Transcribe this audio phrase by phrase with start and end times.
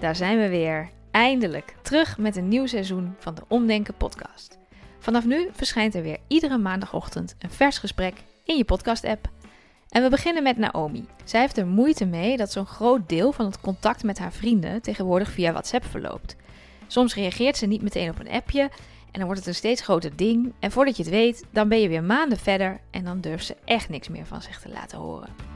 [0.00, 0.90] daar zijn we weer.
[1.10, 4.58] Eindelijk terug met een nieuw seizoen van de Omdenken podcast.
[4.98, 8.14] Vanaf nu verschijnt er weer iedere maandagochtend een vers gesprek
[8.44, 9.28] in je podcast-app.
[9.88, 11.06] En we beginnen met Naomi.
[11.24, 14.82] Zij heeft er moeite mee dat zo'n groot deel van het contact met haar vrienden
[14.82, 16.36] tegenwoordig via WhatsApp verloopt.
[16.86, 20.16] Soms reageert ze niet meteen op een appje en dan wordt het een steeds groter
[20.16, 20.52] ding.
[20.58, 23.56] En voordat je het weet, dan ben je weer maanden verder en dan durft ze
[23.64, 25.55] echt niks meer van zich te laten horen.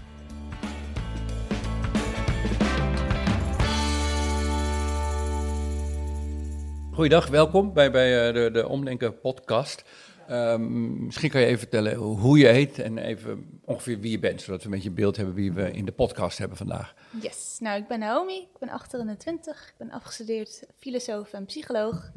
[6.93, 9.83] Goeiedag, welkom bij, bij eh, de, de Omdenken podcast.
[10.29, 14.41] Um, misschien kan je even vertellen hoe je heet en even ongeveer wie je bent,
[14.41, 16.93] zodat we een beetje een beeld hebben wie we in de podcast hebben vandaag.
[17.21, 22.11] Yes, nou ik ben Naomi, ik ben 28, ik ben afgestudeerd filosoof en psycholoog.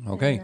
[0.00, 0.12] Oké.
[0.12, 0.42] Okay.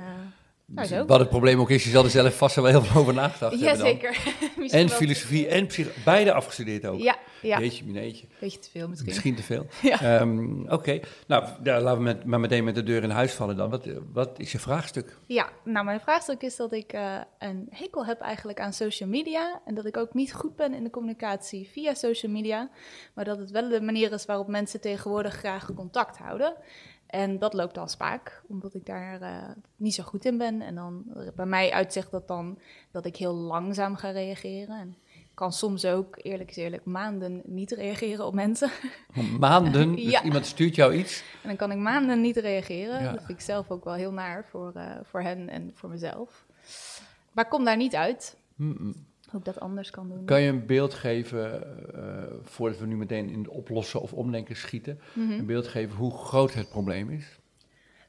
[0.73, 1.05] Nou, zo.
[1.07, 3.61] Wat het probleem ook is, je zal er zelf vast wel heel veel over nagedacht
[3.61, 3.87] ja, hebben.
[3.87, 4.35] Jazeker.
[4.81, 7.01] en filosofie en psychologie, beide afgestudeerd ook.
[7.01, 7.59] Ja, ja.
[7.59, 8.27] Jeetje, mineetje.
[8.41, 9.09] Beetje te veel misschien.
[9.09, 9.67] Misschien te veel.
[9.83, 10.21] Ja.
[10.21, 13.57] Um, Oké, nou daar laten we met, maar meteen met de deur in huis vallen
[13.57, 13.71] dan.
[13.71, 15.17] Wat, wat is je vraagstuk?
[15.27, 19.61] Ja, nou mijn vraagstuk is dat ik uh, een hekel heb eigenlijk aan social media.
[19.65, 22.71] En dat ik ook niet goed ben in de communicatie via social media.
[23.15, 26.55] Maar dat het wel de manier is waarop mensen tegenwoordig graag contact houden.
[27.11, 30.63] En dat loopt dan spaak, omdat ik daar uh, niet zo goed in ben.
[30.63, 32.59] En dan bij mij uitzicht dat dan
[32.91, 34.79] dat ik heel langzaam ga reageren.
[34.79, 38.71] En ik kan soms ook, eerlijk is eerlijk, maanden niet reageren op mensen.
[39.39, 39.95] Maanden?
[39.95, 40.23] Dus ja.
[40.23, 41.23] iemand stuurt jou iets?
[41.43, 43.03] En dan kan ik maanden niet reageren.
[43.03, 43.11] Ja.
[43.11, 46.45] Dat vind ik zelf ook wel heel naar voor, uh, voor hen en voor mezelf.
[47.33, 48.37] Maar kom daar niet uit.
[48.55, 50.25] Mm -mm hoe ik dat anders kan doen.
[50.25, 51.63] Kan je een beeld geven,
[51.95, 55.39] uh, voordat we nu meteen in het oplossen of omdenken schieten, mm -hmm.
[55.39, 57.40] een beeld geven hoe groot het probleem is?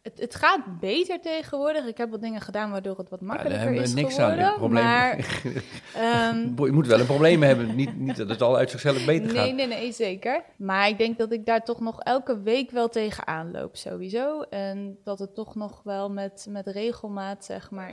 [0.02, 1.86] Het, het, gaat beter tegenwoordig.
[1.86, 4.46] Ik heb wat dingen gedaan waardoor het wat makkelijker ja, is niks geworden.
[4.46, 4.84] Aan, probleem.
[4.84, 5.18] Maar,
[6.34, 7.76] um, je moet wel een probleem hebben.
[7.76, 9.46] Niet, niet dat het al uit zichzelf beter nee, gaat.
[9.46, 10.44] Nee, nee, nee, zeker.
[10.58, 14.42] Maar ik denk dat ik daar toch nog elke week wel tegenaan loop, sowieso.
[14.42, 17.92] En dat het toch nog wel met, met regelmaat, zeg maar,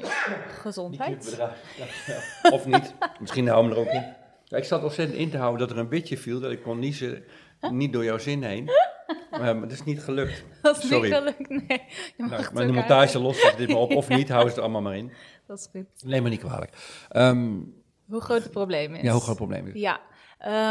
[0.63, 1.35] gezondheid.
[1.39, 1.53] Ja,
[2.07, 2.51] ja.
[2.51, 2.95] Of niet.
[3.21, 4.57] Misschien houden we er ook in.
[4.59, 7.25] ik zat ontzettend in te houden dat er een bitje viel, dat ik kon niezen,
[7.71, 8.71] niet door jouw zin heen.
[9.31, 10.45] Maar het is niet gelukt.
[10.63, 11.09] Dat is Sorry.
[11.09, 11.83] niet gelukt, nee.
[12.17, 14.97] Nou, maar de montage lost dit maar op, of niet, hou ze er allemaal maar
[14.97, 15.13] in.
[15.47, 16.05] Dat is goed.
[16.05, 16.73] Neem me niet kwalijk.
[17.13, 17.75] Um,
[18.09, 19.03] hoe groot het probleem is.
[19.03, 19.81] Ja, hoe groot het probleem is.
[19.81, 20.01] Ja.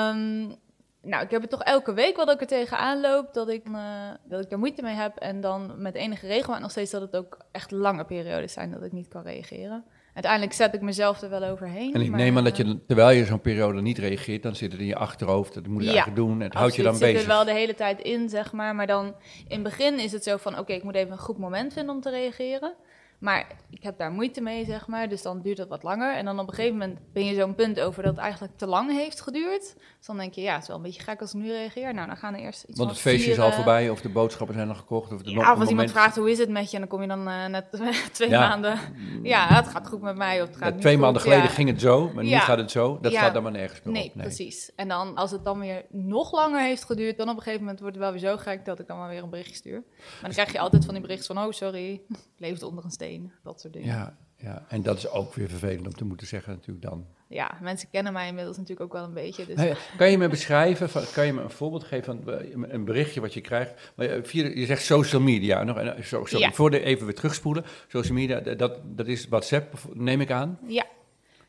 [0.09, 0.56] Um,
[1.02, 4.12] nou, ik heb het toch elke week wat ik er tegenaan loop, dat ik, uh,
[4.24, 5.18] dat ik er moeite mee heb.
[5.18, 8.84] En dan met enige regelmaat nog steeds dat het ook echt lange periodes zijn dat
[8.84, 9.86] ik niet kan reageren.
[10.17, 11.94] Uiteindelijk zet ik mezelf er wel overheen.
[11.94, 14.72] En ik maar, neem aan dat je, terwijl je zo'n periode niet reageert, dan zit
[14.72, 15.53] het in je achterhoofd.
[15.53, 16.33] Dat moet je ja, eigenlijk doen.
[16.33, 17.07] En het houdt je dan bezig.
[17.07, 18.75] zit er wel de hele tijd in, zeg maar.
[18.75, 19.06] Maar dan
[19.47, 21.95] in het begin is het zo van: oké, ik moet even een goed moment vinden
[21.95, 22.73] om te reageren.
[23.19, 25.09] Maar ik heb daar moeite mee, zeg maar.
[25.09, 26.16] Dus dan duurt het wat langer.
[26.16, 28.67] En dan op een gegeven moment ben je zo'n punt over dat het eigenlijk te
[28.67, 29.75] lang heeft geduurd.
[30.07, 31.94] Dan denk je, ja, het is wel een beetje gek als ik nu reageer.
[31.94, 34.56] Nou, dan gaan er eerst iets Want het feestje is al voorbij, of de boodschappen
[34.56, 35.12] zijn al gekocht.
[35.12, 36.73] Of de ja, of als iemand vraagt, hoe is het met je?
[36.73, 37.66] En dan kom je dan uh, net
[38.12, 38.47] twee ja.
[38.47, 38.79] maanden.
[39.23, 40.41] Ja, het gaat goed met mij.
[40.41, 43.00] Of het gaat ja, twee maanden geleden ging het zo, maar nu gaat het zo.
[43.01, 44.16] Dat staat dan maar nergens meer Nee, op.
[44.16, 44.72] Nee, precies.
[44.75, 47.79] En dan, als het dan weer nog langer heeft geduurd, dan op een gegeven moment
[47.79, 49.84] wordt het wel weer zo gek dat ik dan maar weer een berichtje stuur.
[49.97, 52.91] Maar dan krijg je altijd van die berichten van, oh sorry, ik leefde onder een
[52.91, 53.88] steen, dat soort dingen.
[53.88, 57.06] Ja, ja, en dat is ook weer vervelend om te moeten zeggen natuurlijk dan.
[57.29, 59.45] Ja, mensen kennen mij inmiddels natuurlijk ook wel een beetje.
[59.45, 62.51] Dus Hey, kan je me beschrijven, van, kan je me een voorbeeld geven van eh,
[62.73, 63.91] een berichtje wat je krijgt?
[63.95, 66.51] Maar je- via, je zegt social media, nog, en, eh, sorry, Ja.
[66.51, 67.65] voor de even weer terugspoelen.
[67.88, 70.59] Social media, dat, dat is WhatsApp, neem ik aan.
[70.67, 70.85] ja.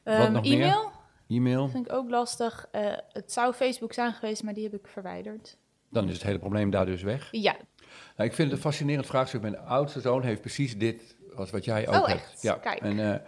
[0.05, 0.43] Meer?
[0.43, 0.91] e-mail
[1.29, 2.69] E-mail, vind ik ook lastig.
[2.73, 5.57] Eh, het zou Facebook zijn geweest, maar die heb ik verwijderd.
[5.91, 7.29] dan is het hele probleem daar dus weg.
[7.31, 7.57] Ja,
[8.17, 9.41] Nou, ik vind het een fascinerend vraagstuk.
[9.41, 12.21] Mijn oudste zoon heeft precies dit als wat jij ook Oh, hebt.
[12.21, 12.43] echt?
[12.43, 12.81] Ja, Kijk.
[12.81, 13.21] en eh,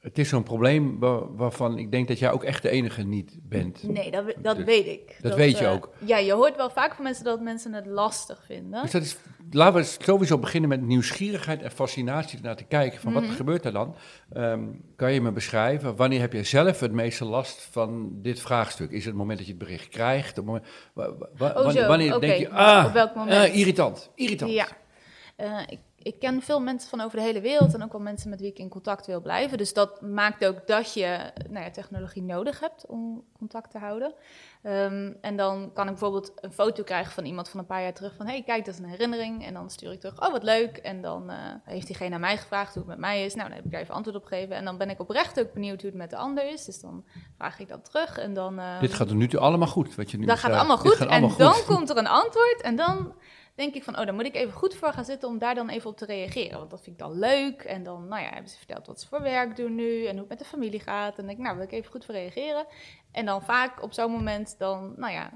[0.00, 3.36] het is zo'n probleem wa- waarvan ik denk dat jij ook echt de enige niet
[3.42, 3.82] bent.
[3.82, 5.16] nee, dat, dat Dus weet ik.
[5.20, 5.90] dat weet je eh, ook.
[5.98, 8.82] Ja, je hoort wel vaak van mensen dat mensen het lastig vinden.
[8.82, 9.16] Dus dat is,
[9.50, 13.00] laten we sowieso beginnen met nieuwsgierigheid en fascinatie naar te kijken.
[13.00, 13.20] Van Mhm.
[13.26, 13.94] wat gebeurt er dan?
[14.32, 14.64] Ehm,
[14.96, 18.90] kan je me beschrijven, wanneer heb jij zelf het meeste last van dit vraagstuk?
[18.90, 20.36] Is het het moment dat je het bericht krijgt?
[20.36, 20.64] Het moment,
[20.94, 23.36] wa- wa- wa- Oh, wanneer denk je, ah, Op welk moment?
[23.50, 24.52] ah, irritant, irritant.
[24.52, 24.66] Ja.
[25.36, 28.30] Eh, ik, ik ken veel mensen van over de hele wereld en ook wel mensen
[28.30, 29.58] met wie ik in contact wil blijven.
[29.58, 34.14] Dus dat maakt ook dat je nou ja, technologie nodig hebt om contact te houden.
[34.62, 37.92] Ehm, en dan kan ik bijvoorbeeld een foto krijgen van iemand van een paar jaar
[37.92, 38.26] terug van...
[38.26, 39.46] hé, hey, kijk, dat is een herinnering.
[39.46, 40.76] En dan stuur ik terug, oh, wat leuk.
[40.76, 43.34] En dan uh, heeft diegene aan mij gevraagd hoe het met mij is.
[43.34, 44.56] Nou, dan heb ik daar even antwoord op gegeven.
[44.56, 46.64] En dan ben ik oprecht ook benieuwd hoe het met de ander is.
[46.64, 47.04] Dus dan
[47.36, 48.58] vraag ik dat terug en dan...
[48.58, 51.06] Uh, Dit gaat er nu allemaal goed, wat je nu Dat gaat allemaal goed.
[51.06, 53.14] en dan komt er een antwoord en dan
[53.60, 55.68] denk ik van, oh, dan moet ik even goed voor gaan zitten om daar dan
[55.68, 56.58] even op te reageren.
[56.58, 57.62] Want dat vind ik dan leuk.
[57.62, 60.20] En dan, nou ja, hebben ze verteld wat ze voor werk doen nu en hoe
[60.20, 61.10] het met de familie gaat.
[61.10, 62.66] En dan denk ik, nou, wil ik even goed voor reageren.
[63.12, 65.30] En dan vaak op zo'n moment, dan, nou ja,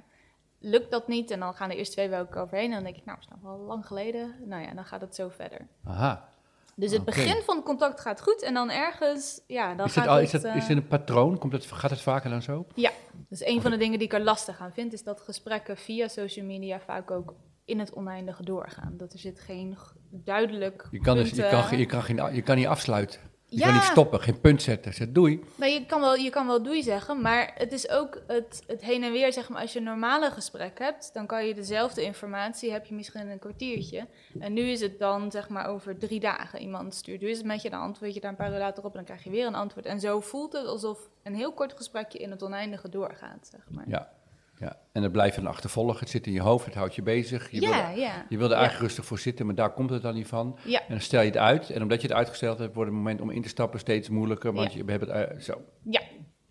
[0.59, 1.31] lukt dat niet.
[1.31, 2.69] En dan gaan de eerste twee weken overheen.
[2.69, 4.35] En dan denk ik, nou, dat is nog wel lang geleden.
[4.45, 5.67] Nou ja, dan gaat het zo verder.
[5.85, 6.29] Aha.
[6.77, 10.05] Dus het begin van het contact gaat goed en dan ergens, ja, dan is gaat
[10.05, 11.39] het, al, is, het, uh, is het een patroon?
[11.39, 12.67] Komt het, gaat het vaker dan zo?
[12.75, 12.91] Ja,
[13.29, 16.09] dus een van de dingen die ik er lastig aan vind, is dat gesprekken via
[16.09, 18.97] social media vaak ook in het oneindige doorgaan.
[18.97, 19.77] Dat er zit geen
[20.11, 20.89] duidelijk.
[20.91, 23.21] Je kan, dus, je kan, je kan, geen, je kan niet afsluiten.
[23.55, 23.67] Je ja.
[23.67, 24.95] kan niet stoppen, geen punt zetten.
[24.95, 25.45] Zeg doei.
[25.55, 28.83] Maar je kan, wel, je kan wel doei zeggen, maar het is ook het, het
[28.83, 29.33] heen en weer.
[29.33, 32.95] Zeg maar, als je een normale gesprek hebt, dan kan je dezelfde informatie, heb je
[32.95, 34.07] misschien in een kwartiertje.
[34.39, 36.61] En nu is het dan zeg maar over drie dagen.
[36.61, 38.97] Iemand stuurt dus met je, dan antwoord je daar een paar uur later op en
[38.97, 39.87] dan krijg je weer een antwoord.
[39.87, 43.89] En zo voelt het alsof een heel kort gesprekje in het oneindige doorgaat, zeg maar.
[43.89, 44.13] Ja,
[44.57, 45.99] ja, en het blijft een achtervolgen.
[45.99, 47.51] Het zit in je hoofd, het houdt je bezig.
[47.51, 48.27] Je ja, wil, ja.
[48.29, 50.59] Je wil er eigenlijk rustig voor zitten, maar daar komt het dan niet van.
[50.65, 50.81] Ja.
[50.81, 51.71] En dan stel je het uit.
[51.71, 54.53] En omdat je het uitgesteld hebt, wordt het moment om in te stappen steeds moeilijker.
[54.53, 55.63] Want je hebt het uh, zo.
[55.83, 56.01] Ja.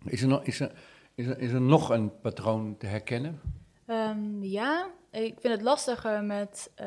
[0.04, 0.72] Is er, nog, is, er,
[1.14, 3.40] is, er, is er nog een patroon te herkennen?
[3.86, 6.86] Um, ja, ik vind het lastiger met uh,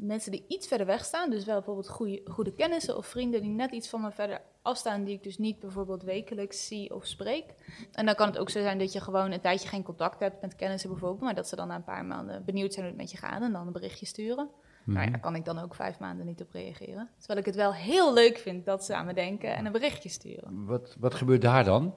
[0.00, 1.30] mensen die iets verder weg staan.
[1.30, 5.04] Dus wel bijvoorbeeld goede, goede kennissen of vrienden die net iets van me verder afstaan,
[5.04, 7.44] die ik dus niet bijvoorbeeld wekelijks zie of spreek.
[7.92, 10.40] En dan kan het ook zo zijn dat je gewoon een tijdje geen contact hebt
[10.40, 13.02] met kennissen bijvoorbeeld, maar dat ze dan na een paar maanden benieuwd zijn hoe het
[13.02, 14.44] met je gaat en dan een berichtje sturen.
[14.44, 14.94] Mm-hmm.
[14.94, 17.10] Nou ja, daar kan ik dan ook vijf maanden niet op reageren.
[17.18, 20.08] Terwijl ik het wel heel leuk vind dat ze aan me denken en een berichtje
[20.08, 20.64] sturen.
[20.66, 21.94] Wat, wat gebeurt daar dan?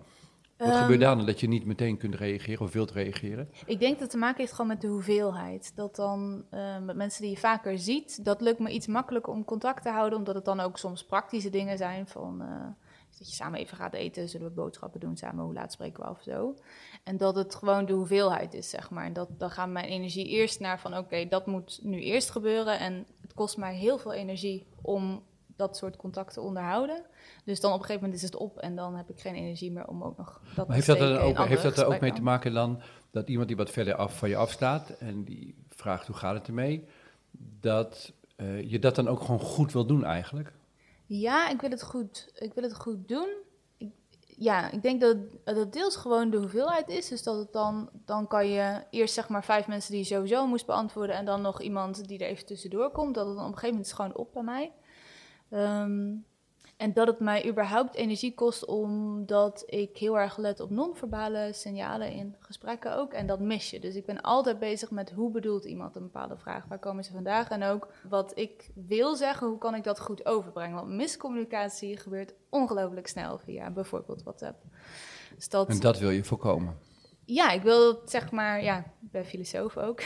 [0.57, 3.49] Wat um, gebeurt daar dan dat je niet meteen kunt reageren of wilt reageren?
[3.65, 5.71] Ik denk dat het te maken heeft gewoon met de hoeveelheid.
[5.75, 9.45] Dat dan uh, met mensen die je vaker ziet, dat lukt me iets makkelijker om
[9.45, 12.47] contact te houden, omdat het dan ook soms praktische dingen zijn van uh,
[13.17, 16.09] dat je samen even gaat eten, zullen we boodschappen doen samen, hoe laat spreken we
[16.09, 16.55] af of zo.
[17.03, 19.05] En dat het gewoon de hoeveelheid is, zeg maar.
[19.05, 22.29] En dat, dan gaat mijn energie eerst naar van oké, okay, dat moet nu eerst
[22.29, 25.23] gebeuren en het kost mij heel veel energie om
[25.55, 27.05] dat soort contacten onderhouden.
[27.43, 29.71] Dus dan op een gegeven moment is het op en dan heb ik geen energie
[29.71, 32.13] meer om ook nog dat maar heeft dat, er ook, heeft dat er ook mee
[32.13, 32.81] te maken dan
[33.11, 36.47] dat iemand die wat verder af van je afstaat en die vraagt hoe gaat het
[36.47, 36.87] ermee,
[37.59, 40.53] dat uh, je dat dan ook gewoon goed wil doen eigenlijk?
[41.05, 43.27] Ja, ik wil het goed, ik wil het goed doen.
[43.77, 43.91] Ik,
[44.37, 47.07] ja, ik denk dat dat deels gewoon de hoeveelheid is.
[47.07, 50.47] Dus dat het dan, dan kan je eerst zeg maar vijf mensen die je sowieso
[50.47, 53.15] moest beantwoorden en dan nog iemand die er even tussendoor komt.
[53.15, 54.71] Dat het dan op een gegeven moment is gewoon op bij mij.
[55.49, 56.25] Um,
[56.77, 62.11] en dat het mij überhaupt energie kost, omdat ik heel erg let op non-verbale signalen
[62.11, 63.13] in gesprekken ook.
[63.13, 63.79] En dat mis je.
[63.79, 66.65] Dus ik ben altijd bezig met hoe bedoelt iemand een bepaalde vraag?
[66.65, 67.49] Waar komen ze vandaag?
[67.49, 70.75] En ook wat ik wil zeggen, hoe kan ik dat goed overbrengen?
[70.75, 74.63] Want miscommunicatie gebeurt ongelooflijk snel via bijvoorbeeld WhatsApp.
[75.35, 76.77] Dus dat, en dat wil je voorkomen?
[77.25, 80.01] Ja, ik wil het zeg maar, ja, ik ben filosoof ook,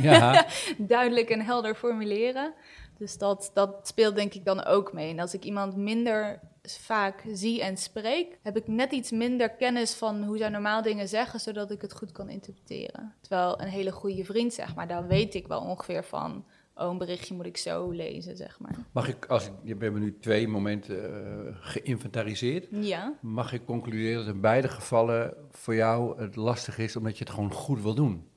[0.00, 0.46] ja.
[0.78, 2.54] duidelijk en helder formuleren.
[3.00, 5.10] Dus dat, dat speelt denk ik dan ook mee.
[5.10, 9.94] En als ik iemand minder vaak zie en spreek, heb ik net iets minder kennis
[9.94, 13.14] van hoe zij normaal dingen zeggen, zodat ik het goed kan interpreteren.
[13.20, 16.98] Terwijl een hele goede vriend, zeg maar, dan weet ik wel ongeveer van, oh, een
[16.98, 18.74] berichtje moet ik zo lezen, zeg maar.
[18.92, 22.66] Mag ik, als ik, we hebben nu twee momenten uh, geïnventariseerd.
[22.70, 23.14] Ja.
[23.20, 27.32] Mag ik concluderen dat in beide gevallen voor jou het lastig is, omdat je het
[27.32, 28.29] gewoon goed wil doen?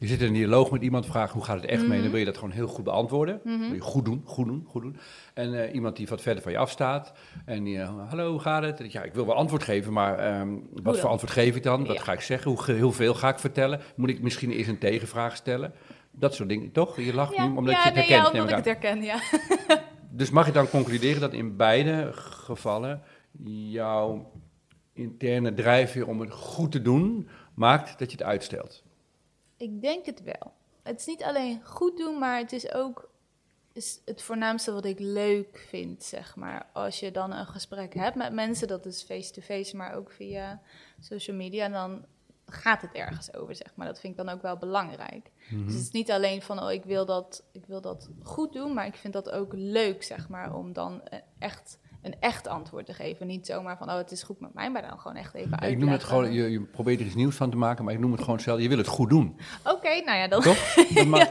[0.00, 2.10] Je zit in een dialoog met iemand, vraagt hoe gaat het echt mee, dan Mhm.
[2.10, 3.40] wil je dat gewoon heel goed beantwoorden.
[3.44, 3.66] Mm-hmm.
[3.66, 4.96] Wil je goed doen, goed doen, goed doen.
[5.34, 7.12] En uh, iemand die wat verder van je afstaat
[7.44, 8.92] en die, uh, hallo, hoe gaat het?
[8.92, 11.86] Ja, ik wil wel antwoord geven, maar um, wat voor antwoord geef ik dan?
[11.86, 12.02] Wat ja.
[12.02, 12.50] ga ik zeggen?
[12.50, 13.80] Hoe, heel veel ga ik vertellen?
[13.96, 15.72] Moet ik misschien eens een tegenvraag stellen?
[16.10, 17.00] Dat soort dingen, toch?
[17.00, 18.34] Je lacht ja, nu omdat ja, je het nee, herkent.
[18.34, 19.18] Ja, omdat ik het herken, ja.
[20.20, 23.02] dus mag je dan concluderen dat in beide gevallen
[23.70, 24.30] jouw
[24.92, 28.82] interne drijfveer om het goed te doen maakt dat je het uitstelt?
[29.60, 30.52] Ik denk het wel.
[30.82, 33.10] Het is niet alleen goed doen, maar het is ook
[33.72, 36.66] is het voornaamste wat ik leuk vind, zeg maar.
[36.72, 40.60] Als je dan een gesprek hebt met mensen, dat is face-to-face, maar ook via
[41.00, 42.04] social media, dan
[42.46, 43.86] gaat het ergens over, zeg maar.
[43.86, 45.30] Dat vind ik dan ook wel belangrijk.
[45.48, 45.66] Mm-hmm.
[45.66, 48.74] Dus het is niet alleen van, oh, ik wil, dat, ik wil dat goed doen,
[48.74, 51.02] maar ik vind dat ook leuk, zeg maar, om dan
[51.38, 53.26] echt een echt antwoord te geven.
[53.26, 55.78] Niet zomaar van, oh, het is goed met mij, maar dan gewoon echt even uitleggen.
[55.78, 58.00] Ik noem het gewoon, je, je, probeert er iets nieuws van te maken, maar ik
[58.00, 59.36] noem het gewoon zelf, je wil het goed doen.
[59.64, 60.42] Oké, okay, nou ja, dan...
[60.42, 60.74] Toch?
[60.94, 61.28] Dat mag,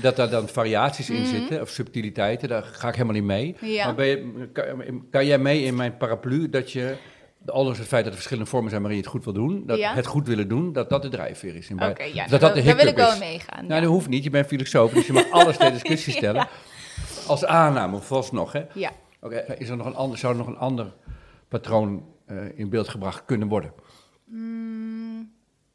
[0.00, 1.30] Dat daar dan variaties in Mhm.
[1.30, 3.56] zitten, of subtiliteiten, daar ga ik helemaal niet mee.
[3.60, 3.84] Ja.
[3.84, 6.96] Maar ben je, kan, kan jij mee in mijn paraplu dat je,
[7.46, 9.78] ondanks het feit dat er verschillende vormen zijn waarin je het goed wil doen, dat
[9.82, 11.70] het goed willen doen, dat dat de drijfveer is.
[11.70, 13.66] Oké, ja, dat dat daar, de daar wil ik wel meegaan.
[13.66, 14.24] Nou, dat hoeft niet.
[14.24, 16.48] Je bent filosoof, dus je mag alles ter discussie stellen.
[17.26, 18.62] Als aanname, vooralsnog, hè?
[18.74, 18.90] ja.
[19.20, 20.94] Oké, is er nog een ander, zou er nog een ander
[21.48, 23.72] patroon eh, in beeld gebracht kunnen worden?
[24.24, 25.32] Mm,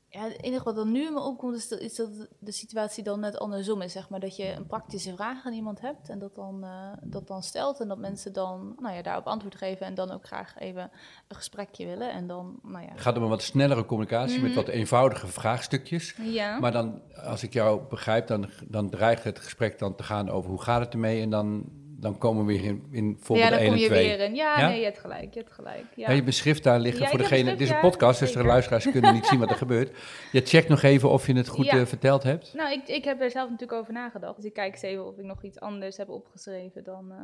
[0.10, 2.10] ja, het enige wat er nu in me opkomt is dat, is dat
[2.40, 3.92] de situatie dan net andersom is.
[3.92, 4.20] Zeg maar.
[4.20, 7.80] Dat je een praktische vraag aan iemand hebt en dat dan, eh, dat dan stelt.
[7.80, 10.92] En dat mensen dan nou ja, daarop antwoord geven en dan ook graag even
[11.28, 12.12] een gesprekje willen.
[12.12, 12.90] En dan, nou ja.
[12.92, 14.60] Het gaat om een wat snellere communicatie met Mhm.
[14.60, 16.16] wat eenvoudige vraagstukjes.
[16.22, 20.30] Ja, Maar dan, als ik jou begrijp, dan, dan dreigt het gesprek dan te gaan
[20.30, 21.22] over hoe gaat het ermee.
[21.22, 21.66] En dan,
[22.00, 24.08] dan komen we weer in, in ja voorbeeld dan 1 kom en je 2.
[24.08, 24.36] weer in.
[24.36, 24.68] Ja, Ja?
[24.68, 25.34] nee, je hebt gelijk.
[25.34, 25.86] Je hebt gelijk.
[25.96, 26.10] Ja.
[26.10, 27.50] Ja, je beschrift daar liggen Ja, voor degene.
[27.52, 29.98] Dit is een ja, podcast, dus de luisteraars kunnen niet zien wat er gebeurt.
[30.32, 31.78] Je checkt nog even of je het goed Ja.
[31.80, 32.54] eh, verteld hebt.
[32.54, 34.36] Nou, ik, ik heb er zelf natuurlijk over nagedacht.
[34.36, 37.12] Dus ik kijk eens even of ik nog iets anders heb opgeschreven dan...
[37.12, 37.18] eh,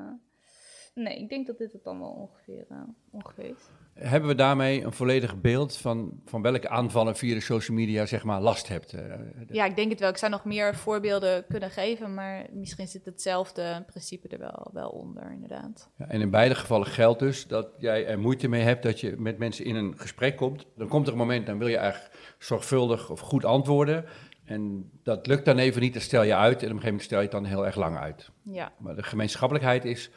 [0.96, 2.78] Nee, ik denk dat dit het dan wel ongeveer, eh,
[3.12, 3.70] ongeveer is.
[4.01, 8.24] Hebben we daarmee een volledig beeld van, van welke aanvallen via de social media zeg
[8.24, 8.93] maar, last hebt?
[8.93, 9.01] Eh,
[9.48, 10.10] Ja, ik denk het wel.
[10.10, 14.89] Ik zou nog meer voorbeelden kunnen geven, maar misschien zit hetzelfde principe er wel, wel
[14.89, 15.89] onder, inderdaad.
[15.98, 19.15] Ja, en in beide gevallen geldt dus dat jij er moeite mee hebt dat je
[19.17, 20.65] met mensen in een gesprek komt.
[20.75, 24.05] Dan komt er een moment, dan wil je eigenlijk zorgvuldig of goed antwoorden.
[24.46, 26.43] En dat lukt dan even niet, dan stel je uit.
[26.43, 28.29] En op een gegeven moment stel je het dan heel erg lang uit.
[28.43, 28.72] Ja.
[28.77, 30.10] Maar de gemeenschappelijkheid is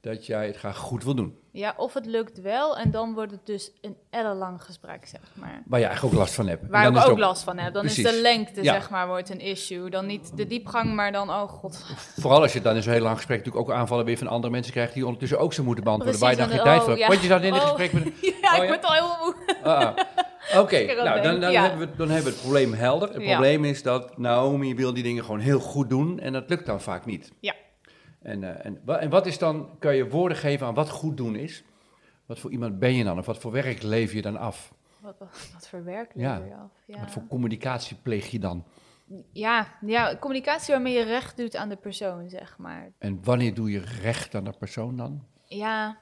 [0.00, 1.38] dat jij het graag goed wil doen.
[1.52, 5.62] Ja, of het lukt wel en dan wordt het dus een ellenlang gesprek, zeg maar.
[5.66, 6.62] Waar je eigenlijk ook last van hebt.
[6.62, 7.74] En Waar dan ik ook, het last van heb.
[7.74, 8.72] Dan is de lengte, Ja.
[8.72, 9.90] zeg maar, wordt een issue.
[9.90, 11.84] Dan niet de diepgang, maar dan, oh god.
[12.18, 14.52] Vooral als je dan in zo'n heel lang gesprek natuurlijk ook aanvallen weer van andere
[14.52, 16.18] mensen krijgt die ondertussen ook zo moeten beantwoorden.
[16.20, 17.00] Precies, waar je dan en geen tijd voor oh, hebt.
[17.00, 17.08] ja.
[17.08, 17.66] Want je zat in een Oh.
[17.76, 18.02] gesprek met...
[18.42, 18.66] ja, Oh, ik ja?
[18.66, 19.34] word al heel moe.
[19.62, 20.60] Ah, ah.
[20.60, 21.62] Oké, nou dan, dan, ja.
[21.68, 23.08] hebben we, dan hebben we het probleem helder.
[23.08, 26.66] Het probleem is dat Naomi wil die dingen gewoon heel goed doen en dat lukt
[26.66, 27.32] dan vaak niet.
[27.40, 27.54] Ja.
[28.22, 31.36] En, eh, en, en wat is dan, kan je woorden geven aan wat goed doen
[31.36, 31.64] is?
[32.26, 33.18] Wat voor iemand ben je dan?
[33.18, 34.72] Of wat voor werk leef je dan af?
[35.00, 36.70] Wat, wat, wat voor werk lever je af?
[36.84, 37.00] Ja.
[37.00, 38.64] Wat voor communicatie pleeg je dan?
[39.32, 42.92] Ja, ja, communicatie waarmee je recht doet aan de persoon, zeg maar.
[42.98, 45.24] En wanneer doe je recht aan de persoon dan?
[45.44, 45.98] Ja,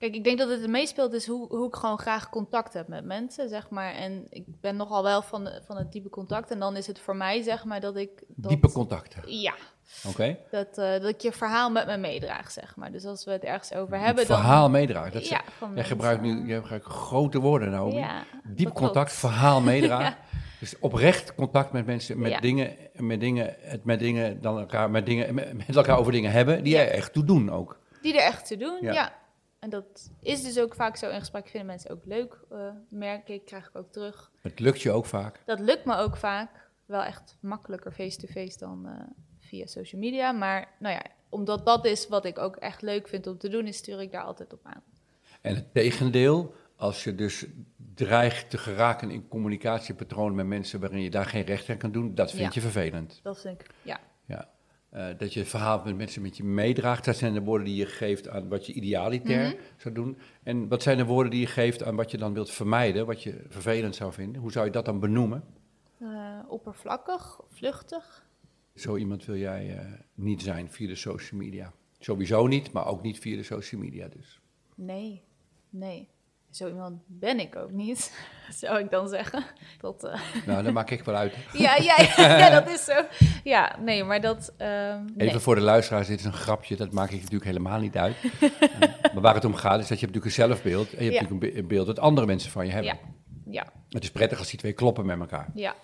[0.00, 3.04] kijk, ik denk dat het meespeelt is hoe, hoe ik gewoon graag contact heb met
[3.04, 3.94] mensen, zeg maar.
[3.94, 6.50] En ik ben nogal wel van, de- van het diepe contact.
[6.50, 8.10] En dan is het voor mij, zeg maar, dat ik...
[8.28, 9.22] Dat, Diepe contacten.
[9.40, 9.54] Ja,
[10.08, 10.38] Oké?
[10.50, 12.92] dat, eh, dat ik je verhaal met me meedraag, zeg maar.
[12.92, 14.70] Dus als we het ergens over hebben, verhaal dan...
[14.70, 15.12] meedragen.
[15.12, 17.94] Dat ja, van jij gebruikt nu jij gebruikt grote woorden, Naomi.
[17.96, 19.12] Ja, Diep contact, klopt.
[19.12, 20.04] verhaal meedragen.
[20.30, 20.38] Ja.
[20.60, 22.40] Dus oprecht contact met mensen, met Ja.
[22.40, 26.62] dingen, met dingen, het met dingen, dan elkaar, met dingen, met, elkaar over dingen hebben
[26.64, 27.78] die er echt toe doen ook.
[28.02, 28.92] Die er echt te doen, Ja.
[28.92, 29.12] ja.
[29.60, 31.48] En dat is dus ook vaak zo in gesprek.
[31.48, 34.30] Vinden mensen ook leuk, eh, merk ik, krijg ik ook terug.
[34.40, 35.42] Het lukt je ook vaak.
[35.46, 36.68] Dat lukt me ook vaak.
[36.86, 38.92] Wel echt makkelijker face-to-face dan eh,
[39.40, 40.32] via social media.
[40.32, 43.66] Maar nou ja, omdat dat is wat ik ook echt leuk vind om te doen,
[43.66, 44.82] is stuur ik daar altijd op aan.
[45.40, 47.46] En het tegendeel, als je dus
[47.94, 52.14] dreigt te geraken in communicatiepatronen met mensen waarin je daar geen recht aan kan doen,
[52.14, 52.50] dat vind Ja.
[52.54, 53.20] je vervelend.
[53.22, 54.00] Dat vind ik, ja.
[54.90, 57.76] Eh, dat je het verhaal met mensen met je meedraagt, dat zijn de woorden die
[57.76, 59.56] je geeft aan wat je idealitair Mhm.
[59.76, 60.18] zou doen.
[60.42, 63.22] En wat zijn de woorden die je geeft aan wat je dan wilt vermijden, wat
[63.22, 64.40] je vervelend zou vinden?
[64.42, 65.44] Hoe zou je dat dan benoemen?
[66.00, 68.28] Eh, oppervlakkig, vluchtig.
[68.74, 71.72] Zo iemand wil jij eh, niet zijn via de social media.
[71.98, 74.40] Sowieso niet, maar ook niet via de social media dus.
[74.74, 75.22] Nee,
[75.70, 76.08] nee.
[76.50, 78.12] Zo iemand ben ik ook niet,
[78.60, 79.44] zou ik dan zeggen.
[79.80, 81.34] Dat, eh, Nou, dat maak ik wel uit.
[81.52, 83.04] ja, ja, ja, ja, dat is zo.
[83.44, 84.52] Ja, nee, maar dat...
[84.56, 85.28] ehm, nee.
[85.28, 88.16] Even voor de luisteraars, dit is een grapje, dat maak ik natuurlijk helemaal niet uit.
[89.12, 91.14] Maar waar het om gaat is dat je hebt natuurlijk een zelfbeeld en je hebt
[91.14, 91.22] Ja.
[91.34, 92.92] natuurlijk een beeld dat andere mensen van je hebben.
[92.92, 95.46] Ja, ja, Het is prettig als die twee kloppen met elkaar.
[95.54, 95.74] ja.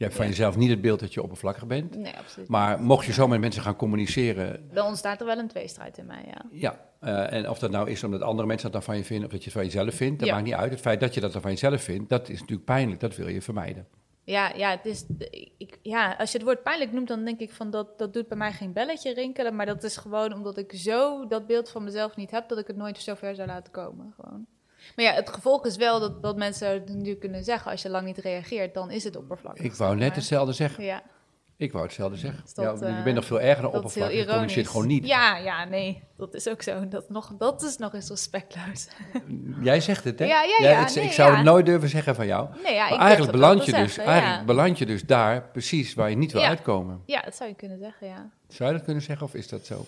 [0.00, 0.30] Je hebt van Ja.
[0.30, 1.96] jezelf niet het beeld dat je oppervlakkig bent.
[1.96, 2.48] Nee, absoluut.
[2.48, 6.06] Maar mocht je zo met mensen gaan communiceren, Dan ontstaat er wel een tweestrijd in
[6.06, 6.44] mij, ja.
[6.50, 6.80] ja.
[7.00, 9.30] eh, en of dat nou is omdat andere mensen dat dan van je vinden, of
[9.32, 10.34] dat je het van jezelf vindt, dat Ja.
[10.34, 10.70] maakt niet uit.
[10.70, 13.28] Het feit dat je dat dan van jezelf vindt, dat is natuurlijk pijnlijk, dat wil
[13.28, 13.86] je vermijden.
[14.24, 15.04] Ja, ja, het is,
[15.58, 18.28] ik, ja, als je het woord pijnlijk noemt, dan denk ik van dat, dat doet
[18.28, 19.56] bij mij geen belletje rinkelen.
[19.56, 22.66] Maar dat is gewoon omdat ik zo dat beeld van mezelf niet heb, dat ik
[22.66, 24.12] het nooit zo ver zou laten komen.
[24.20, 24.46] Gewoon.
[24.96, 27.70] Maar ja, het gevolg is wel dat, dat mensen het nu kunnen zeggen.
[27.70, 29.64] Als je lang niet reageert, dan is het oppervlakkig.
[29.64, 30.16] Ik wou net maar.
[30.16, 30.84] hetzelfde zeggen.
[30.84, 31.02] Ja,
[31.56, 32.42] Ik wou hetzelfde zeggen.
[32.54, 34.18] Dat, ja, je eh, bent nog veel erger dan oppervlakkig.
[34.18, 35.06] Je communiceert gewoon niet.
[35.06, 36.88] Ja, ja, nee, dat is ook zo.
[36.88, 38.88] Dat, nog, dat is nog eens respectloos.
[39.62, 40.24] Jij zegt het, hè?
[40.24, 41.36] Ja, ja, ja, het- nee, ik zou ja.
[41.36, 42.48] het nooit durven zeggen van jou.
[42.64, 45.94] Nee, ja, maar ik eigenlijk beland, je dus, zeggen, eigenlijk beland je dus daar precies
[45.94, 47.02] waar je niet wil uitkomen.
[47.06, 48.30] Ja, dat zou je kunnen zeggen, ja.
[48.48, 49.84] Zou je dat kunnen zeggen of is dat zo?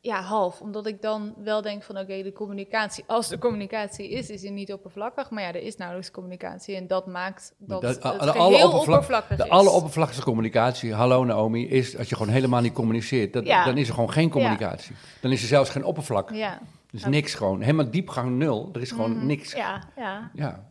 [0.00, 0.60] Ja, half.
[0.60, 4.50] Omdat ik dan wel denk van oké, de communicatie, als er communicatie is, is die
[4.50, 5.30] niet oppervlakkig.
[5.30, 8.74] Maar ja, er is nauwelijks communicatie en dat maakt dat de, het de, alle oppervlak-
[8.74, 9.50] oppervlakkig de is.
[9.50, 13.32] alleroppervlakkigste communicatie, hallo Naomi, is als je gewoon helemaal niet communiceert.
[13.32, 13.64] Dat, Ja.
[13.64, 14.94] Dan is er gewoon geen communicatie.
[15.20, 16.32] Dan is er zelfs geen oppervlak.
[16.32, 16.60] Ja.
[16.90, 17.60] Dus niks gewoon.
[17.60, 18.70] Helemaal diepgang nul.
[18.72, 19.26] Er is gewoon Mhm.
[19.26, 19.52] niks.
[19.52, 19.82] Ja.
[19.96, 20.30] Ja.
[20.34, 20.66] ja.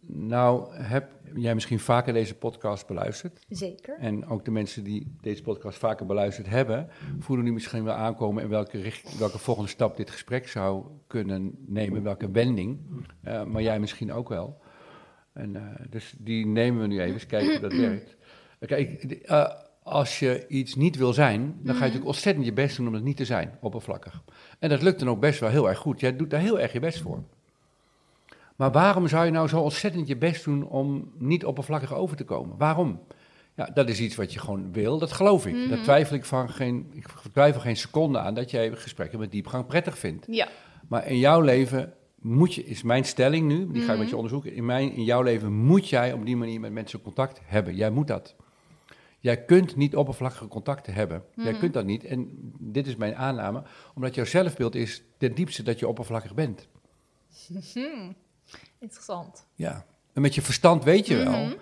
[0.00, 3.44] Nou, heb jij misschien vaker deze podcast beluisterd?
[3.48, 3.98] Zeker.
[3.98, 8.42] En ook de mensen die deze podcast vaker beluisterd hebben, voelen nu misschien wel aankomen
[8.42, 12.78] in welke, richt, welke volgende stap dit gesprek zou kunnen nemen, welke wending.
[13.22, 14.60] Eh, maar jij misschien ook wel.
[15.32, 18.16] En, eh, dus die nemen we nu even, eens kijken hoe dat werkt.
[18.58, 19.18] Eh, Kijk,
[19.82, 22.94] als je iets niet wil zijn, dan ga je natuurlijk ontzettend je best doen om
[22.94, 24.22] het niet te zijn, oppervlakkig.
[24.58, 26.00] En dat lukt dan ook best wel heel erg goed.
[26.00, 27.24] Jij doet daar heel erg je best voor.
[28.58, 32.24] Maar waarom zou je nou zo ontzettend je best doen om niet oppervlakkig over te
[32.24, 32.56] komen?
[32.56, 33.00] Waarom?
[33.54, 35.68] Ja, dat is iets wat je gewoon wil, dat geloof ik.
[35.68, 39.66] Daar twijfel ik van geen, ik twijfel geen seconde aan dat jij gesprekken met diepgang
[39.66, 40.26] prettig vindt.
[40.30, 40.48] Ja.
[40.88, 44.16] Maar in jouw leven moet je, is mijn stelling nu, die ga ik met je
[44.16, 44.54] onderzoeken.
[44.54, 47.74] In, mijn, in jouw leven moet jij op die manier met mensen contact hebben.
[47.74, 48.34] Jij moet dat.
[49.18, 51.24] Jij kunt niet oppervlakkige contacten hebben.
[51.36, 52.04] Jij kunt dat niet.
[52.04, 53.62] En dit is mijn aanname,
[53.94, 56.68] omdat jouw zelfbeeld is ten diepste dat je oppervlakkig bent.
[58.78, 59.46] Interessant.
[59.54, 59.84] Ja.
[60.12, 61.44] En met je verstand weet je wel.
[61.44, 61.54] Mhm.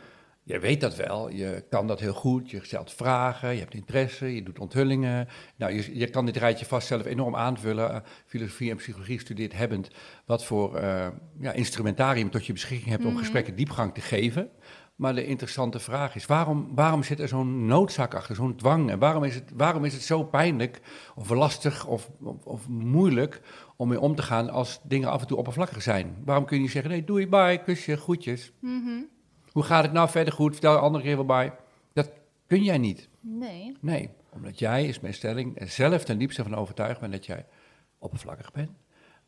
[0.48, 4.34] Je weet dat wel, je kan dat heel goed, je stelt vragen, je hebt interesse,
[4.34, 5.28] je doet onthullingen.
[5.56, 9.52] Nou, je, je kan dit rijtje vast zelf enorm aanvullen, eh, filosofie en psychologie studeert
[9.52, 9.90] hebbend,
[10.26, 11.08] wat voor eh,
[11.40, 14.50] ja, instrumentarium tot je beschikking hebt om gesprekken diepgang te geven.
[14.96, 18.90] Maar de interessante vraag is, waarom, waarom zit er zo'n noodzaak achter, zo'n dwang?
[18.90, 20.80] En waarom is, het, waarom is het zo pijnlijk
[21.14, 23.40] of lastig of, of, of moeilijk
[23.76, 26.16] om mee om te gaan als dingen af en toe oppervlakkig zijn?
[26.24, 28.52] Waarom kun je niet zeggen, nee, doei, bye, kusje, groetjes.
[29.52, 30.52] Hoe gaat het nou verder goed?
[30.52, 31.52] Vertel een andere keer wel bij.
[31.92, 32.12] Dat
[32.46, 33.08] kun jij niet.
[33.20, 33.76] Nee.
[33.80, 37.46] Nee, omdat jij, is mijn stelling, er zelf ten diepste van overtuigd bent dat jij
[37.98, 38.70] oppervlakkig bent.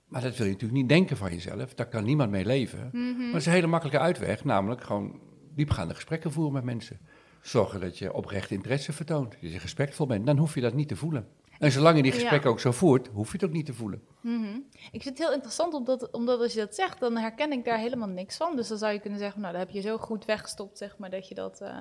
[0.06, 1.74] Maar dat wil je natuurlijk niet denken van jezelf.
[1.74, 2.90] Daar kan niemand mee leven.
[2.92, 5.20] Maar het is een hele makkelijke uitweg, namelijk gewoon
[5.58, 6.98] diepgaande gesprekken voeren met mensen.
[7.40, 10.26] Zorgen dat je oprecht interesse vertoont, dat je respectvol bent.
[10.26, 11.26] Dan hoef je dat niet te voelen.
[11.58, 12.18] En zolang je die Ja.
[12.18, 14.02] gesprekken ook zo voert, hoef je het ook niet te voelen.
[14.20, 14.44] Mhm.
[14.92, 17.78] Ik vind het heel interessant, omdat, omdat als je dat zegt, dan herken ik daar
[17.78, 18.56] helemaal niks van.
[18.56, 21.10] Dus dan zou je kunnen zeggen, nou, dat heb je zo goed weggestopt, zeg maar,
[21.10, 21.60] dat je dat...
[21.60, 21.76] eh,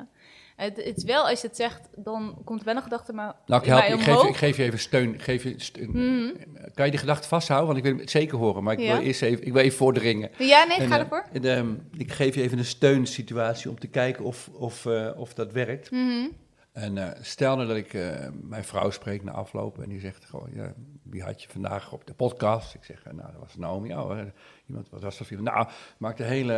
[0.56, 3.62] het, het is wel, als je het zegt, dan komt wel een gedachte maar Nou,
[3.62, 5.20] ik, help, ik, geef, ik geef je even steun.
[5.20, 5.90] Geef je steun.
[5.92, 6.34] Mhm.
[6.74, 7.68] Kan je die gedachte vasthouden?
[7.74, 8.96] Want ik wil het zeker horen, maar ik Ja.
[8.98, 10.30] wil eerst even, ik wil even voordringen.
[10.38, 11.26] Ja, nee, En, ga eh, ervoor.
[11.32, 15.34] en, ehm, ik geef je even een steunsituatie om te kijken of, of, eh, of
[15.34, 15.92] dat werkt.
[15.92, 16.28] Mhm.
[16.78, 20.26] En eh, stel nou dat ik eh, mijn vrouw spreek na afloop en die zegt
[20.26, 22.74] gewoon, ja, wie had je vandaag op de podcast?
[22.74, 23.94] Ik zeg, eh, nou, dat was Naomi.
[23.96, 24.20] Oh,
[24.68, 25.30] iemand, wat was dat?
[25.30, 26.54] Nou, maakt een hele,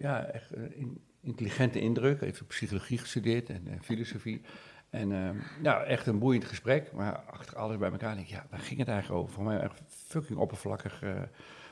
[0.00, 2.20] ja, echt in- intelligente indruk.
[2.20, 4.40] Even psychologie gestudeerd en filosofie.
[4.90, 5.30] En eh,
[5.62, 6.92] nou, echt een boeiend gesprek.
[6.92, 9.34] Maar achter alles bij elkaar denk ik, ja, waar ging het eigenlijk over?
[9.34, 11.02] Voor mij echt fucking oppervlakkig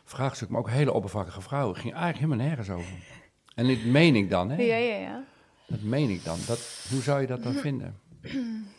[0.05, 1.73] vraagstuk, maar ook hele oppervlakkige vrouwen.
[1.73, 2.93] Het ging eigenlijk helemaal nergens over.
[3.55, 4.63] En dit meen ik dan, hè?
[4.63, 5.25] Ja, ja, ja.
[5.67, 6.39] Dat meen ik dan.
[6.47, 7.97] Dat, hoe zou je dat dan vinden?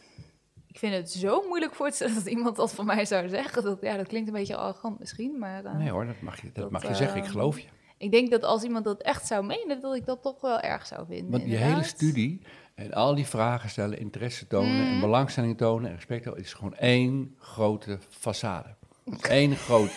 [0.68, 3.64] Ik vind het zo moeilijk voor te stellen dat iemand dat van mij zou zeggen.
[3.64, 5.66] Dat, ja, dat klinkt een beetje arrogant misschien, maar...
[5.66, 7.18] eh, Nee hoor, dat mag je, dat dat, mag je zeggen.
[7.18, 7.68] Ik ehm, geloof je.
[7.98, 10.86] Ik denk dat als iemand dat echt zou menen, dat ik dat toch wel erg
[10.86, 11.32] zou vinden.
[11.32, 12.42] Want je hele studie
[12.76, 16.76] en al die vragen stellen, interesse tonen en belangstelling tonen en respect tonen, is gewoon
[16.76, 18.76] één grote façade.
[19.22, 19.90] Eén groot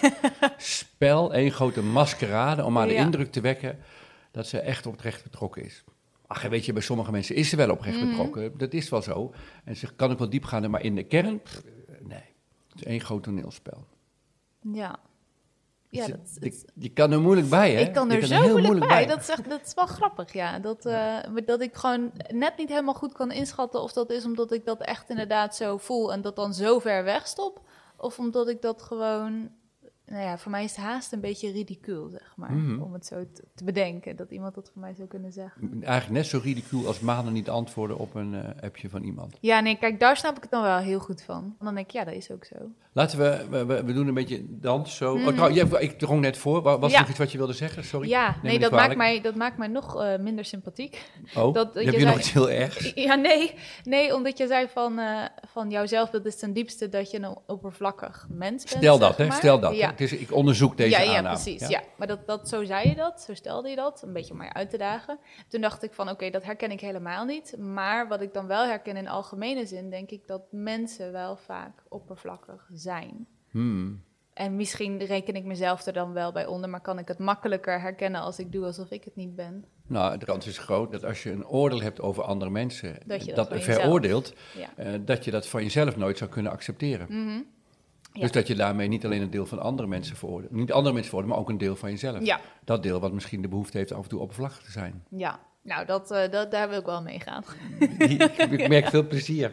[0.56, 3.04] spel, één grote maskerade om maar de Ja.
[3.04, 3.78] indruk te wekken
[4.30, 5.84] dat ze echt oprecht betrokken is.
[6.32, 8.08] Ach, weet je, bij sommige mensen is ze wel oprecht Mhm.
[8.08, 8.58] betrokken.
[8.58, 9.32] Dat is wel zo.
[9.64, 11.62] En ze kan ook wel diep gaan, maar in de kern, pff,
[12.00, 12.22] nee.
[12.68, 13.86] Het is één groot toneelspel.
[14.72, 14.98] Ja.
[15.88, 17.80] Ja, Dus dat, je, dat- je kan er moeilijk bij, hè?
[17.80, 19.06] ik kan er zo heel moeilijk, bij.
[19.06, 20.58] Dat is, echt, dat is wel grappig, ja.
[20.58, 21.16] Dat, eh,
[21.46, 24.80] dat ik gewoon net niet helemaal goed kan inschatten of dat is omdat ik dat
[24.80, 27.60] echt inderdaad zo voel en dat dan zo ver wegstop.
[27.96, 29.50] Of omdat ik dat gewoon...
[30.10, 32.52] Nou ja, voor mij is het haast een beetje ridicuul, zeg maar.
[32.52, 32.82] Mhm.
[32.82, 35.70] Om het zo te, te bedenken, dat iemand dat voor mij zou kunnen zeggen.
[35.82, 39.36] Eigenlijk net zo ridicuul als maanden niet antwoorden op een eh, appje van iemand.
[39.40, 41.40] Ja, nee, kijk, daar snap ik het dan wel heel goed van.
[41.40, 42.56] Want dan denk ik, ja, dat is ook zo.
[42.92, 45.14] Laten we, we, we- doen een beetje dans zo.
[45.14, 46.62] Oh, trouw, jij- ik drong net voor.
[46.62, 47.00] Wa- Was er Ja.
[47.00, 47.84] nog iets wat je wilde zeggen?
[47.84, 48.08] Sorry.
[48.08, 51.10] Ja, nee, dat maakt, mij, dat maakt mij nog eh, minder sympathiek.
[51.36, 52.92] Oh, dat- heb je je nog iets heel ergs?
[53.10, 57.10] Ja, nee, nee omdat je zei van, eh van jouw zelfbeeld is ten diepste dat
[57.10, 58.76] je een oppervlakkig mens bent.
[58.76, 59.26] Stel dat, hè?
[59.26, 59.36] maar.
[59.36, 59.76] Stel dat.
[59.76, 59.92] Ja.
[60.00, 61.40] Het is, ik onderzoek deze ja, ja, aanname.
[61.40, 61.68] precies.
[61.68, 61.82] Ja.
[61.96, 64.52] Maar dat, dat, zo zei je dat, zo stelde je dat, een beetje om mij
[64.52, 65.18] uit te dagen.
[65.48, 67.56] Toen dacht ik van, oké, dat herken ik helemaal niet.
[67.58, 71.82] Maar wat ik dan wel herken in algemene zin, denk ik dat mensen wel vaak
[71.88, 73.26] oppervlakkig zijn.
[73.50, 74.02] Hmm.
[74.32, 77.80] En misschien reken ik mezelf er dan wel bij onder, maar kan ik het makkelijker
[77.80, 79.64] herkennen als ik doe alsof ik het niet ben.
[79.86, 83.24] Nou, de kans is groot dat als je een oordeel hebt over andere mensen, Dat
[83.24, 84.68] je dat dat, veroordeelt, Ja.
[84.76, 87.06] eh, dat je dat van jezelf nooit zou kunnen accepteren.
[87.10, 87.40] Mhm.
[88.12, 88.20] Ja.
[88.20, 91.10] Dus dat je daarmee niet alleen een deel van andere mensen veroordeelt, niet andere mensen
[91.10, 92.24] veroordeelt, maar ook een deel van jezelf.
[92.24, 92.40] Ja.
[92.64, 95.04] Dat deel wat misschien de behoefte heeft af en toe oppervlakkig te zijn.
[95.10, 97.44] Ja, nou, dat, eh, dat, daar wil ik wel mee gaan.
[98.50, 99.52] ik merk veel plezier.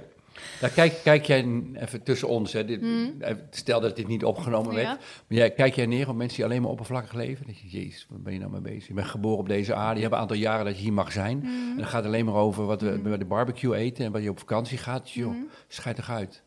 [0.61, 3.21] Nou, kijk, kijk jij even tussen ons, hè, dit, Mhm.
[3.21, 4.93] eh, stel dat dit niet opgenomen werd, Ja.
[5.27, 7.45] maar jij, kijk jij neer op mensen die alleen maar oppervlakkig leven?
[7.47, 8.87] Dat je, jezus, wat ben je nou mee bezig?
[8.87, 11.11] Je bent geboren op deze aarde, je hebt een aantal jaren dat je hier mag
[11.11, 11.37] zijn.
[11.37, 11.47] Mhm.
[11.47, 14.23] En dan gaat het alleen maar over wat we bij de barbecue eten en wat
[14.23, 15.11] je op vakantie gaat.
[15.11, 15.41] Joh, Mhm.
[15.67, 16.43] schijt toch uit.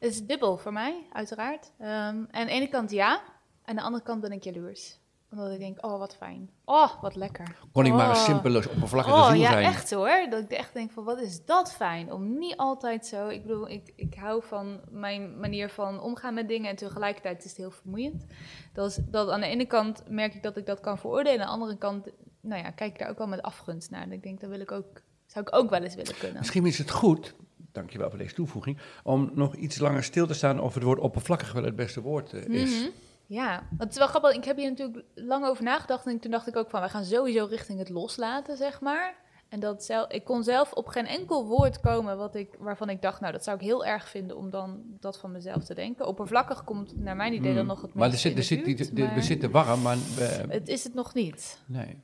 [0.00, 1.72] Het is dubbel voor mij, uiteraard.
[1.78, 3.22] Ehm, en aan de ene kant ja,
[3.64, 4.98] aan de andere kant ben ik jaloers.
[5.30, 6.50] Omdat ik denk, oh, wat fijn.
[6.64, 7.56] Oh, wat lekker.
[7.72, 8.22] Kon ik maar een Oh.
[8.24, 9.64] simpele, oppervlakkige Oh, ziel ja, zijn.
[9.64, 10.26] echt hoor.
[10.30, 12.12] Dat ik echt denk van, wat is dat fijn.
[12.12, 13.28] Om niet altijd zo...
[13.28, 16.70] Ik bedoel, ik, ik hou van mijn manier van omgaan met dingen.
[16.70, 18.26] En tegelijkertijd is het heel vermoeiend.
[18.72, 21.40] Dat, is, dat aan de ene kant merk ik dat ik dat kan veroordelen.
[21.40, 22.08] Aan de andere kant,
[22.40, 24.02] nou ja, kijk ik daar ook wel met afgunst naar.
[24.02, 26.38] En ik denk, dat wil ik ook, zou ik ook wel eens willen kunnen.
[26.38, 27.34] Misschien is het goed,
[27.72, 31.52] dankjewel voor deze toevoeging, om nog iets langer stil te staan of het woord oppervlakkig
[31.52, 32.80] wel het beste woord eh, is.
[32.80, 32.88] Mhm.
[33.26, 34.32] Ja, het is wel grappig.
[34.34, 36.06] Ik heb hier natuurlijk lang over nagedacht.
[36.06, 39.14] En toen dacht ik ook van, wij gaan sowieso richting het loslaten, zeg maar.
[39.48, 43.02] En dat zelf, ik kon zelf op geen enkel woord komen wat ik, waarvan ik
[43.02, 46.06] dacht, nou, dat zou ik heel erg vinden om dan dat van mezelf te denken.
[46.06, 47.68] Oppervlakkig komt naar mijn idee dan Mm.
[47.68, 49.96] nog het Maar er zit, er zit, buurt, die- de- maar we zitten warm, maar...
[49.96, 51.62] we- Het is het nog niet.
[51.66, 51.98] nee.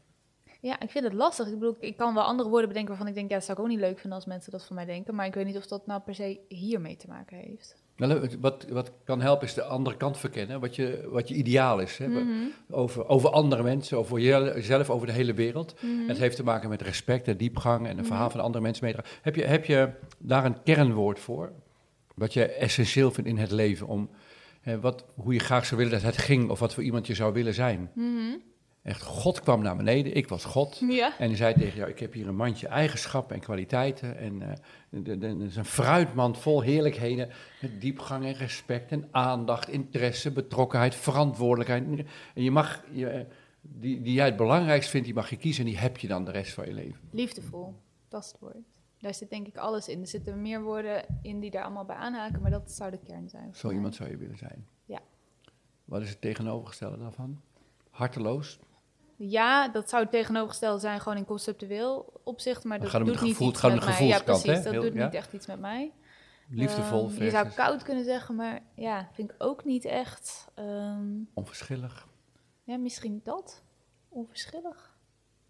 [0.66, 1.46] Ja, ik vind het lastig.
[1.46, 3.64] Ik bedoel, ik kan wel andere woorden bedenken waarvan ik denk, ja, dat zou ik
[3.64, 5.14] ook niet leuk vinden als mensen dat van mij denken.
[5.14, 7.76] Maar ik weet niet of dat nou per se hiermee te maken heeft.
[7.96, 11.80] Nou, wat, wat kan helpen is de andere kant verkennen, wat je, wat je ideaal
[11.80, 11.98] is.
[11.98, 12.08] Hè?
[12.08, 12.30] Mhm.
[12.70, 15.74] Over, over andere mensen, over jezelf, over de hele wereld.
[15.80, 16.00] Mhm.
[16.00, 18.84] En het heeft te maken met respect en diepgang en een verhaal van andere mensen
[18.84, 19.10] meedragen.
[19.22, 21.52] Heb je, heb je daar een kernwoord voor?
[22.14, 23.86] Wat je essentieel vindt in het leven?
[23.86, 24.10] Om,
[24.60, 27.14] hè, wat, hoe je graag zou willen dat het ging of wat voor iemand je
[27.14, 27.90] zou willen zijn?
[28.86, 30.78] Echt, God kwam naar beneden, ik was God.
[30.88, 31.18] Ja.
[31.18, 34.18] En hij zei tegen jou, ik heb hier een mandje eigenschappen en kwaliteiten.
[34.18, 34.42] En
[34.90, 37.28] eh, is een fruitmand vol heerlijkheden.
[37.60, 42.06] Met diepgang en respect en aandacht, interesse, betrokkenheid, verantwoordelijkheid.
[42.34, 43.24] En je mag, je, eh,
[43.60, 45.64] die, die jij het belangrijkst vindt, die mag je kiezen.
[45.64, 47.00] En die heb je dan de rest van je leven.
[47.10, 47.74] Liefdevol,
[48.08, 48.56] dat is het woord.
[48.98, 50.00] Daar zit denk ik alles in.
[50.00, 53.28] Er zitten meer woorden in die daar allemaal bij aanhaken, maar dat zou de kern
[53.28, 53.54] zijn.
[53.54, 54.66] Zo iemand zou je willen zijn.
[54.84, 55.00] Ja.
[55.84, 57.40] Wat is het tegenovergestelde daarvan?
[57.90, 58.58] Harteloos?
[59.16, 63.48] Ja, dat zou het tegenovergestelde zijn, gewoon in conceptueel opzicht, maar dat doet niet gevoel-
[63.48, 64.06] iets met mij.
[64.06, 64.62] Ja, precies, hè?
[64.62, 65.04] dat Heel- doet ja.
[65.04, 65.92] niet echt iets met mij.
[66.50, 70.48] Liefdevol Ehm, je zou koud kunnen zeggen, maar ja, vind ik ook niet echt.
[70.54, 72.06] ehm, onverschillig.
[72.64, 73.62] ja, misschien dat.
[74.08, 74.94] Onverschillig.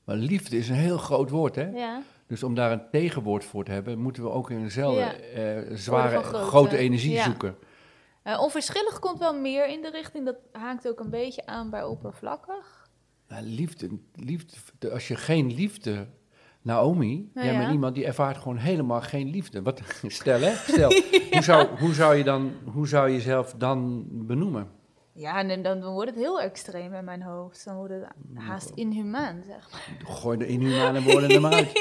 [0.04, 1.68] Maar liefde is een heel groot woord, hè?
[1.70, 2.02] Ja.
[2.26, 5.12] Dus om daar een tegenwoord voor te hebben, moeten we ook in dezelfde Ja.
[5.12, 7.24] eh, zware, grote energie Ja.
[7.24, 7.56] zoeken.
[8.22, 11.84] Eh, onverschillig komt wel meer in de richting, dat haakt ook een beetje aan bij
[11.84, 12.85] oppervlakkig.
[13.28, 16.06] Nou, liefde, liefde, de- als je geen liefde...
[16.62, 17.60] Naomi, Nou jij ja.
[17.60, 19.62] bent iemand die ervaart gewoon helemaal geen liefde.
[19.62, 20.92] Wat, stel hè, stel.
[21.32, 24.68] hoe, zou, hoe, zou je dan, hoe zou je jezelf dan benoemen?
[25.12, 27.64] Ja, en dan, dan wordt het heel extreem in mijn hoofd.
[27.64, 30.14] Dan wordt het haast inhumaan, zeg maar.
[30.14, 31.72] Gooi de inhumane woorden er maar uit.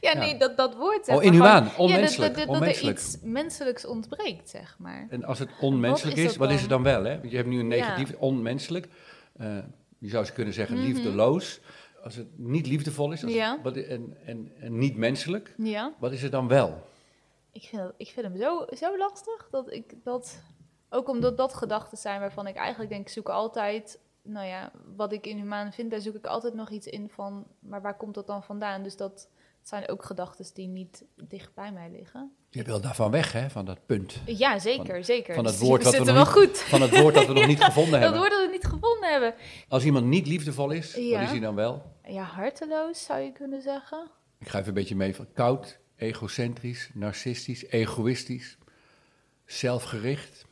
[0.00, 0.18] Ja, Ja.
[0.18, 1.04] nee, dat, dat woord.
[1.04, 2.98] Zeg Oh, inhumaan, onmenselijk, Ja, dat, dat, dat er onmenselijk.
[2.98, 5.06] iets menselijks ontbreekt, zeg maar.
[5.10, 6.82] En als het onmenselijk Wat is wat is het dan?
[6.82, 7.04] wel?
[7.04, 7.18] Hè?
[7.18, 7.76] Want je hebt nu een Ja.
[7.76, 8.88] negatief, onmenselijk.
[9.36, 9.56] Eh,
[9.98, 10.86] je zou eens kunnen zeggen Mhm.
[10.86, 11.60] liefdeloos.
[12.02, 13.52] Als het niet liefdevol is als Ja.
[13.52, 16.82] het, wat, en, en, en niet menselijk, Ja, wat is het dan wel?
[17.52, 20.42] ik vind, dat- ik vind hem zo, zo lastig dat ik dat.
[20.90, 24.00] Ook omdat dat gedachten zijn waarvan ik eigenlijk denk, ik zoek altijd.
[24.22, 27.46] Nou ja, wat ik inhumaan vind, daar zoek ik altijd nog iets in van.
[27.58, 28.82] Maar waar komt dat dan vandaan?
[28.82, 29.28] Dus dat
[29.68, 32.32] zijn ook gedachten die niet dicht bij mij liggen.
[32.50, 34.20] Je wil daarvan weg, hè, van dat punt.
[34.26, 35.34] Ja, zeker, zeker.
[35.34, 36.58] van dat Dus woord wat we nog wel goed.
[36.58, 38.18] Van het woord dat we nog niet gevonden Dat hebben.
[38.20, 39.34] woord dat we niet gevonden hebben.
[39.68, 41.10] Als iemand niet liefdevol is, Ja.
[41.14, 41.82] wat is hij dan wel?
[42.04, 44.10] Ja, harteloos zou je kunnen zeggen.
[44.38, 48.58] Ik ga even een beetje mee van koud, egocentrisch, narcistisch, egoïstisch,
[49.44, 50.44] zelfgericht.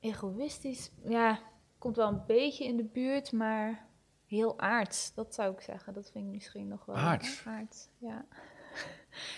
[0.00, 1.38] Egoïstisch, ja,
[1.78, 3.86] komt wel een beetje in de buurt, maar
[4.26, 5.14] heel aards.
[5.14, 5.92] Dat zou ik zeggen.
[5.92, 6.96] Dat vind ik misschien nog wel.
[6.96, 7.42] Aards?
[7.46, 8.24] Aards, ja.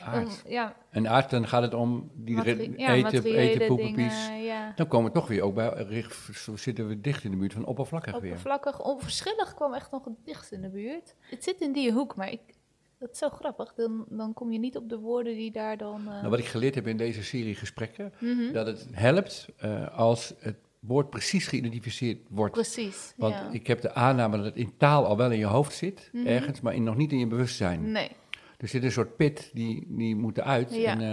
[0.04, 0.42] Aard.
[0.48, 4.72] Ja, En aard, dan gaat het om die materi- eten, ja, ja.
[4.76, 6.04] Dan komen we toch weer ook bij,
[6.54, 8.30] zitten we dicht in de buurt van oppervlakkig weer.
[8.30, 11.14] Oppervlakkig, onverschillig kwam echt nog het dichtst in de buurt.
[11.20, 12.40] Het zit in die hoek, maar ik,
[12.98, 13.74] dat is zo grappig.
[13.74, 16.00] Dan, dan kom je niet op de woorden die daar dan...
[16.00, 18.52] eh, Nou, wat ik geleerd heb in deze serie gesprekken, mhm.
[18.52, 22.52] dat het helpt eh, als het woord precies geïdentificeerd wordt.
[22.52, 23.48] Precies, Want ja.
[23.52, 26.26] ik heb de aanname dat het in taal al wel in je hoofd zit, Mhm.
[26.26, 27.90] ergens, maar in, nog niet in je bewustzijn.
[27.92, 28.10] Nee,
[28.58, 30.74] Er zit een soort pit, die, die moet eruit.
[30.74, 30.90] Ja.
[30.90, 31.08] En uh,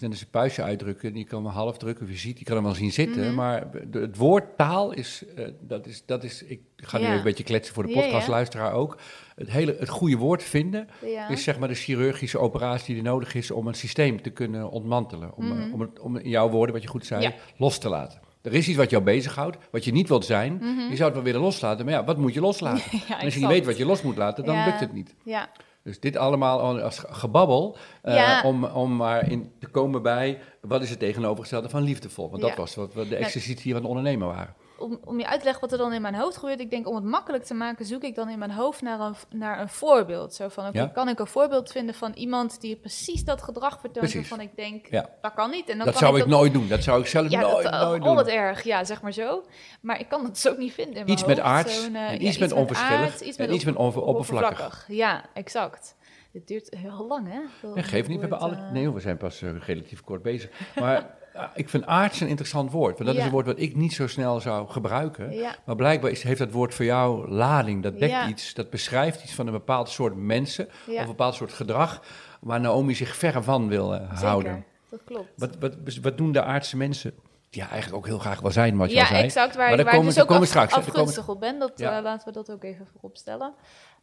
[0.00, 2.54] net als een puistje uitdrukken, die kan maar half drukken, of je ziet, die kan
[2.54, 3.24] hem wel zien zitten.
[3.26, 3.34] Mhm.
[3.34, 7.08] Maar de- het woord taal is, eh, dat is, dat is, ik ga nu Ja.
[7.08, 8.98] even een beetje kletsen voor de podcastluisteraar ook.
[9.36, 11.28] Het, hele, het goede woord vinden Ja.
[11.28, 15.36] is zeg maar de chirurgische operatie die nodig is om een systeem te kunnen ontmantelen.
[15.36, 15.72] Om, eh, Mhm.
[15.72, 18.20] om, het, om in jouw woorden, wat je goed zei, los te laten.
[18.42, 20.54] Er is iets wat jou bezighoudt, wat je niet wilt zijn.
[20.54, 20.66] Mhm.
[20.90, 22.82] Je zou het wel willen loslaten, maar ja, wat moet je loslaten?
[23.18, 25.14] En als je niet weet wat je los moet laten, dan lukt het niet.
[25.24, 25.50] Ja,
[25.88, 28.42] Dus dit allemaal als gebabbel, eh, Ja.
[28.42, 32.30] om, om maar in te komen bij wat is het tegenovergestelde van liefdevol.
[32.30, 32.56] Want dat Ja.
[32.56, 34.54] was wat we de exercitie van de ondernemer waren.
[34.78, 36.60] Om, om je uit te leggen wat er dan in mijn hoofd gebeurt.
[36.60, 39.14] Ik denk, om het makkelijk te maken, zoek ik dan in mijn hoofd naar een,
[39.38, 40.34] naar een voorbeeld.
[40.34, 40.86] Zo van, oké, Ja.
[40.86, 44.86] kan ik een voorbeeld vinden van iemand die precies dat gedrag vertoont waarvan ik denk,
[44.90, 45.08] Ja.
[45.20, 45.68] dat kan niet.
[45.68, 46.68] En dan Dat kan zou ik dat- nooit doen.
[46.68, 48.14] Dat zou ik zelf Ja, nooit, dat, nooit oh, doen.
[48.14, 48.62] wat erg.
[48.62, 49.44] Ja, zeg maar zo.
[49.80, 51.70] Maar ik kan het dus ook niet vinden in Iets met hoofd.
[51.70, 54.84] Zo'n, eh, en iets met onverschillig iets en met iets met oppervlakkig.
[54.88, 55.96] Ja, exact.
[56.32, 57.40] Dit duurt heel lang, hè?
[57.62, 58.54] Dat Ja, geef niet, we hebben alle...
[58.54, 60.50] eh, Nee, we zijn pas eh, relatief kort bezig.
[60.74, 61.02] Maar eh,
[61.54, 62.92] ik vind aards een interessant woord.
[62.98, 63.26] Want dat is Ja.
[63.26, 65.32] een woord wat ik niet zo snel zou gebruiken.
[65.32, 67.82] Ja, Maar blijkbaar is, heeft dat woord voor jou lading.
[67.82, 68.28] Dat dekt Ja.
[68.28, 70.66] iets, dat beschrijft iets van een bepaald soort mensen...
[70.66, 72.02] of ja een bepaald soort gedrag...
[72.40, 74.52] waar Naomi zich ver van wil eh, houden.
[74.52, 74.66] zeker.
[74.90, 75.28] Dat klopt.
[75.36, 77.12] Wat, wat, wat doen de aardse mensen?
[77.50, 79.22] Ja, eigenlijk ook heel graag wel zijn, wat je ja, al zei.
[79.22, 79.56] exact.
[79.56, 81.58] Waar, Maar daar waar komen- ik dus daar ook komen af, straks, afgunstig op ben.
[81.58, 81.96] Dat, Ja.
[81.96, 83.52] eh, laten we dat ook even voorop stellen.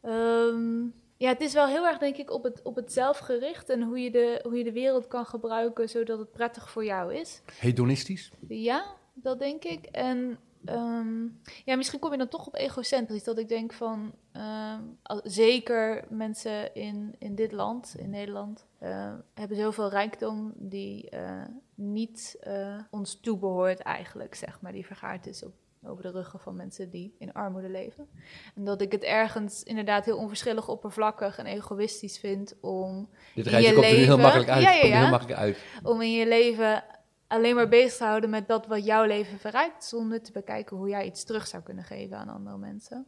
[0.01, 0.81] Ehm,
[1.17, 3.69] ja, het is wel heel erg, denk ik, op het, op het zelf gericht.
[3.69, 7.13] En hoe je, de, hoe je de wereld kan gebruiken zodat het prettig voor jou
[7.13, 7.41] is.
[7.59, 8.31] Hedonistisch?
[8.47, 9.85] Ja, dat denk ik.
[9.85, 11.23] En ehm,
[11.65, 13.23] ja, misschien kom je dan toch op egocentrisch.
[13.23, 19.13] Dat ik denk van, ehm, al- zeker mensen in, in dit land, in Nederland, eh,
[19.33, 21.41] hebben zoveel rijkdom die eh,
[21.75, 24.71] niet eh, ons toebehoort eigenlijk, zeg maar.
[24.71, 25.53] Die vergaard is op,
[25.87, 28.07] over de ruggen van mensen die in armoede leven.
[28.55, 33.51] En dat ik het ergens inderdaad heel onverschillig, oppervlakkig en egoïstisch vind om Dit In
[33.51, 34.63] rijtje er nu heel leven- makkelijk uit.
[34.63, 35.09] Ja, ja, heel ja.
[35.09, 35.57] makkelijk uit.
[35.83, 36.83] om in je leven
[37.27, 40.89] alleen maar bezig te houden met dat wat jouw leven verrijkt, zonder te bekijken hoe
[40.89, 43.05] jij iets terug zou kunnen geven aan andere mensen.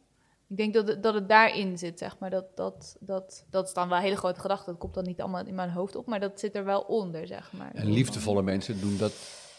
[0.48, 2.30] Ik denk dat het, dat het daarin zit, zeg maar.
[2.30, 4.70] Dat, dat, dat, dat is dan wel een hele grote gedachte.
[4.70, 7.26] Dat komt dan niet allemaal in mijn hoofd op, maar dat zit er wel onder,
[7.26, 7.70] zeg maar.
[7.74, 9.12] En liefdevolle mensen doen dat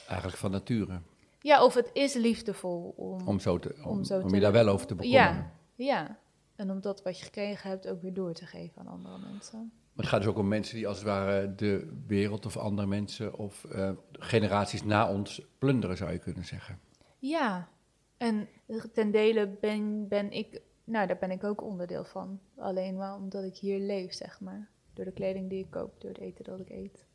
[0.08, 1.00] eigenlijk van nature.
[1.40, 3.28] Ja, of het is liefdevol om...
[3.28, 5.28] Om, zo te, om, Om zo om je daar wel over te bekommeren.
[5.28, 6.20] ja, ja.
[6.56, 9.60] En om dat wat je gekregen hebt ook weer door te geven aan andere mensen.
[9.60, 12.88] Maar het gaat dus ook om mensen die als het ware de wereld of andere
[12.88, 16.80] mensen of eh, generaties na ons plunderen, zou je kunnen zeggen.
[17.20, 17.70] Ja,
[18.18, 18.48] en
[18.94, 22.40] ten dele ben, ben ik, nou daar ben ik ook onderdeel van.
[22.58, 24.70] Alleen maar omdat ik hier leef, zeg maar.
[24.94, 27.06] Door de kleding die ik koop, door het eten dat ik eet.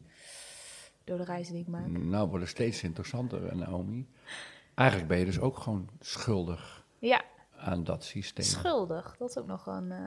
[1.04, 1.86] Door de reizen die ik maak.
[1.86, 4.08] Nou, wordt het steeds interessanter, Naomi.
[4.74, 7.22] Eigenlijk ben je dus ook gewoon schuldig Ja,
[7.56, 8.44] aan dat systeem.
[8.44, 9.16] schuldig.
[9.18, 9.98] Dat is ook nog een eh,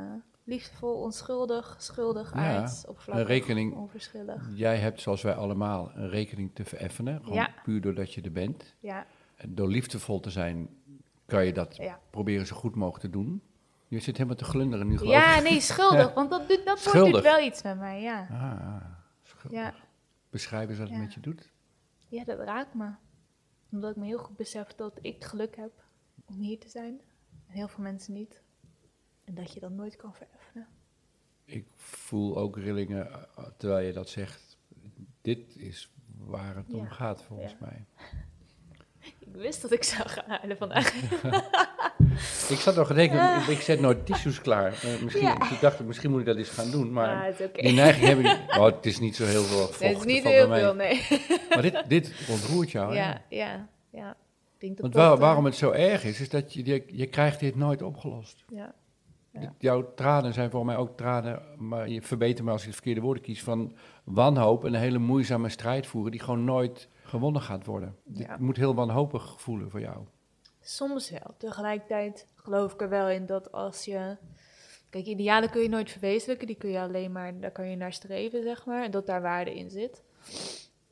[0.43, 4.49] liefdevol, onschuldig, schuldig, Ja, oppervlakkig, rekening- onverschillig.
[4.55, 7.19] Jij hebt, zoals wij allemaal, een rekening te vereffenen.
[7.23, 7.49] Gewoon Ja.
[7.63, 8.75] puur doordat je er bent.
[8.79, 9.05] Ja,
[9.35, 10.69] En door liefdevol te zijn,
[11.25, 11.99] kan je dat ja.
[12.09, 13.41] proberen zo goed mogelijk te doen.
[13.87, 15.19] Je zit helemaal te glunderen nu, geloof ik.
[15.21, 16.13] ja nee, schuldig.
[16.19, 18.27] Want dat, doet, dat doet wel iets met mij, ja.
[18.31, 18.81] Ah,
[19.23, 19.59] schuldig.
[19.59, 19.73] Ja,
[20.29, 21.51] Beschrijf eens wat het met je doet.
[22.07, 22.91] ja dat raakt me.
[23.71, 25.83] Omdat ik me heel goed besef dat ik geluk heb
[26.25, 27.01] om hier te zijn.
[27.47, 28.41] En heel veel mensen niet.
[29.23, 30.67] En dat je dat nooit kan vereffenen.
[31.45, 34.57] Ik voel ook rillingen eh, terwijl je dat zegt.
[35.21, 37.57] Dit is waar het om gaat, volgens Ja.
[37.59, 37.85] mij.
[39.19, 40.93] Ik wist dat ik zou gaan huilen vandaag.
[42.49, 44.73] Ik zat nog te denken, ik, zet nooit tissues klaar.
[44.73, 45.51] Eh, misschien, Ja.
[45.51, 46.91] Ik dacht, misschien moet ik dat eens gaan doen.
[46.93, 47.61] Maar het is oké.
[47.61, 48.39] die neiging heb ik.
[48.59, 49.79] Oh, het is niet zo heel veel vocht.
[49.79, 51.01] Nee, het is niet heel veel, nee.
[51.49, 52.99] Maar dit, dit ontroert jou, hè?
[52.99, 54.15] Ja, ja, ja.
[54.77, 57.81] Want waar- waarom het zo erg is, is dat je, je, je krijgt dit nooit
[57.81, 58.43] opgelost.
[58.53, 58.73] Ja,
[59.33, 59.53] Ja.
[59.57, 63.01] Jouw tranen zijn voor mij ook tranen, maar je verbeter me als ik het verkeerde
[63.01, 67.65] woorden kies, van wanhoop en een hele moeizame strijd voeren die gewoon nooit gewonnen gaat
[67.65, 67.95] worden.
[68.13, 68.27] Ja.
[68.27, 69.97] Dit moet heel wanhopig voelen voor jou.
[70.69, 71.35] Soms wel.
[71.37, 74.17] Tegelijkertijd geloof ik er wel in dat als je...
[74.89, 76.47] Kijk, idealen kun je nooit verwezenlijken.
[76.47, 77.39] Die kun je alleen maar...
[77.39, 78.83] Daar kan je naar streven, zeg maar.
[78.83, 80.03] En dat daar waarde in zit.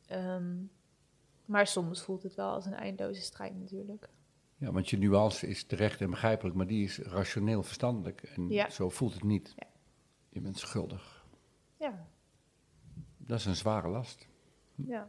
[0.07, 0.53] Ehm,
[1.45, 4.09] maar soms voelt het wel als een eindeloze strijd natuurlijk.
[4.57, 8.23] Ja, want je nuance is terecht en begrijpelijk, maar die is rationeel verstandelijk.
[8.23, 8.69] En Ja.
[8.69, 9.53] zo voelt het niet.
[9.55, 9.67] Ja.
[10.29, 11.25] Je bent schuldig.
[11.79, 12.07] Ja,
[13.17, 14.27] Dat is een zware last.
[14.75, 15.07] ja.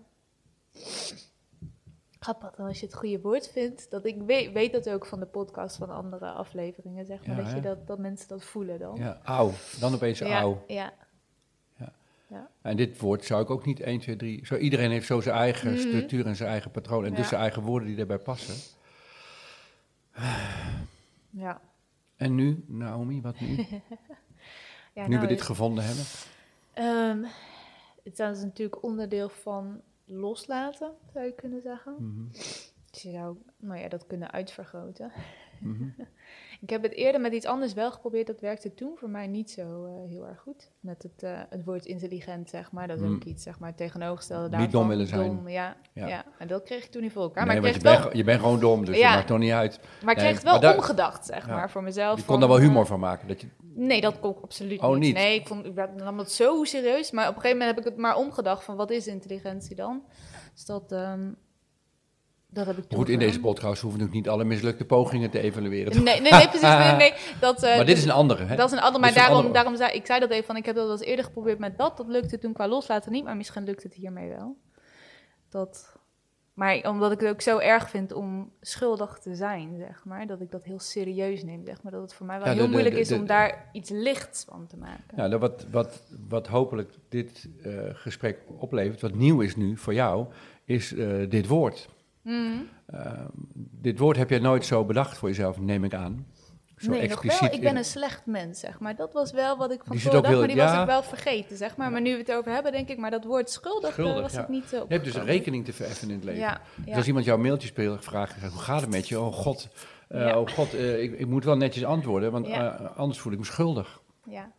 [2.26, 3.90] Grappig dan als je het goede woord vindt.
[3.90, 7.36] Dat ik weet, weet dat ook van de podcast van andere afleveringen, zeg maar.
[7.36, 8.96] Ja, dat, je dat, dat mensen dat voelen dan.
[8.96, 9.50] Ja, auw.
[9.80, 10.64] Dan opeens ja, auw.
[10.66, 10.92] ja.
[12.62, 14.46] En dit woord zou ik ook niet 1, 2, 3...
[14.46, 15.80] Zo, iedereen heeft zo zijn eigen Mhm.
[15.80, 17.04] structuur en zijn eigen patroon.
[17.04, 17.26] En dus Ja.
[17.26, 18.54] zijn eigen woorden die daarbij passen.
[21.30, 21.60] ja.
[22.16, 23.56] En nu, Naomi, wat nu?
[24.94, 26.04] ja nu nou, we dit gevonden hebben.
[26.72, 27.22] Ehm,
[28.04, 31.94] het is natuurlijk onderdeel van loslaten, zou je kunnen zeggen.
[32.32, 35.12] Dus je zou nou ja, dat kunnen uitvergroten.
[35.60, 35.84] Mhm.
[36.60, 38.26] Ik heb het eerder met iets anders wel geprobeerd.
[38.26, 40.70] Dat werkte toen voor mij niet zo eh, heel erg goed.
[40.80, 42.88] Met het, eh, het woord intelligent, zeg maar.
[42.88, 43.14] Dat is Mm.
[43.14, 44.70] ook iets, zeg maar, tegenovergestelde Niet daarvan.
[44.80, 45.26] dom willen zijn.
[45.36, 46.06] Dom, ja, Ja.
[46.06, 46.24] ja.
[46.38, 47.46] En dat kreeg ik toen niet voor elkaar.
[47.46, 49.02] nee, maar je, het bent, je bent gewoon dom, dus Ja.
[49.06, 49.80] dat maakt toch niet uit.
[49.80, 51.54] maar ik Nee, kreeg het wel omgedacht, zeg Ja.
[51.54, 52.18] maar, voor mezelf.
[52.18, 53.28] Je kon daar wel eh, humor van maken.
[53.28, 53.46] Dat je,
[53.78, 54.98] Nee, dat kon ik absoluut Oh, niet.
[55.00, 55.14] niet?
[55.14, 57.10] Nee, ik, vond, ik werd- nam het zo serieus.
[57.10, 60.02] Maar op een gegeven moment heb ik het maar omgedacht van wat is intelligentie dan?
[60.54, 61.32] Dus dat, ehm,
[62.50, 65.40] dat heb ik goed, in deze podcast hoeven we natuurlijk niet alle mislukte pogingen te
[65.40, 66.02] evalueren.
[66.02, 66.68] Nee, nee, nee, precies.
[66.84, 68.56] Nee, nee, dat, eh, maar dit is een andere, hè?
[68.56, 69.54] Dat is een ander, maar daarom, andere.
[69.54, 71.78] daarom zei ik zei dat even van, ik heb dat wel eens eerder geprobeerd met
[71.78, 71.96] dat.
[71.96, 74.56] Dat lukte toen qua loslaten niet, maar misschien lukt het hiermee wel.
[75.48, 75.95] Dat,
[76.56, 80.40] maar omdat ik het ook zo erg vind om schuldig te zijn, zeg maar, dat
[80.40, 81.92] ik dat heel serieus neem, zeg maar.
[81.92, 84.44] Dat het voor mij wel Ja, de- heel moeilijk de- is om daar iets lichts
[84.48, 85.16] van te maken.
[85.16, 89.94] Ja, nou, wat, wat, wat hopelijk dit eh, gesprek oplevert, wat nieuw is nu voor
[89.94, 90.26] jou,
[90.64, 91.88] is eh, dit woord.
[92.22, 92.52] Mhm.
[92.86, 93.24] Eh,
[93.80, 96.26] dit woord heb jij nooit zo bedacht voor jezelf, neem ik aan.
[96.76, 97.52] Zo nee, nog wel.
[97.52, 98.96] Ik ben in- een slecht mens, zeg maar.
[98.96, 101.56] Dat was wel wat ik van tevoren dacht, heel- maar die was ik wel vergeten,
[101.56, 101.90] zeg maar.
[101.90, 104.42] Maar nu we het over hebben, denk ik, maar dat woord schuldig, Schuldig, was ja.
[104.42, 106.40] ik niet uh, Je hebt dus een rekening te verheffen in het leven.
[106.40, 109.20] Ja, Dus als iemand jou een mailtje speelt, vraagt, hoe gaat het met je?
[109.20, 109.68] Oh god,
[110.08, 110.40] eh, Ja.
[110.40, 112.78] oh god eh, ik, ik moet wel netjes antwoorden, want Ja.
[112.78, 114.02] eh, anders voel ik me schuldig.
[114.26, 114.52] ja.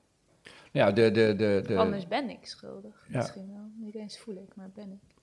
[0.71, 3.05] Ja, de, de, de, de, Anders ben ik schuldig.
[3.09, 3.17] Ja.
[3.17, 3.69] Misschien wel.
[3.75, 5.15] Niet eens voel ik, maar ben ik.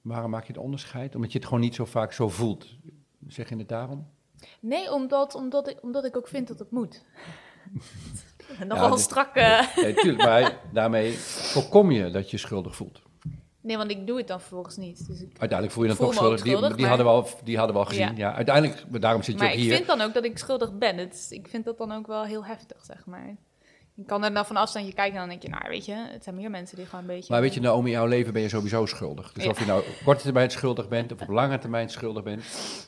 [0.00, 1.14] waarom maak je het onderscheid?
[1.14, 2.66] Omdat je het gewoon niet zo vaak zo voelt.
[3.26, 4.06] Zeg je het daarom?
[4.60, 7.04] Nee, omdat, omdat, ik, omdat ik ook vind dat het moet.
[8.68, 9.34] Nogal Ja, dit- strak.
[9.34, 9.76] eh.
[9.76, 13.02] Nee, tuurlijk, maar daarmee voorkom je dat je schuldig voelt.
[13.60, 15.06] Nee, want ik doe het dan vervolgens niet.
[15.06, 16.42] Dus ik, Uiteindelijk voel je dan toch schuldig.
[16.42, 18.02] Die, die, maar- hadden we al, die hadden we al gezien.
[18.16, 18.28] Ja.
[18.28, 18.34] Ja.
[18.34, 19.74] uiteindelijk, daarom zit je maar ook ik hier.
[19.74, 20.96] vind dan ook dat ik schuldig ben.
[20.96, 23.36] Het, ik vind dat dan ook wel heel heftig, zeg maar.
[24.00, 26.24] Je kan er dan van afstandje kijken en dan denk je, nou weet je, het
[26.24, 27.32] zijn meer mensen die gewoon een beetje...
[27.32, 29.32] Maar weet je, Naomi, in jouw leven ben je sowieso schuldig.
[29.32, 29.50] Dus Ja.
[29.50, 32.44] of je nou op korte termijn schuldig bent of op lange termijn schuldig bent.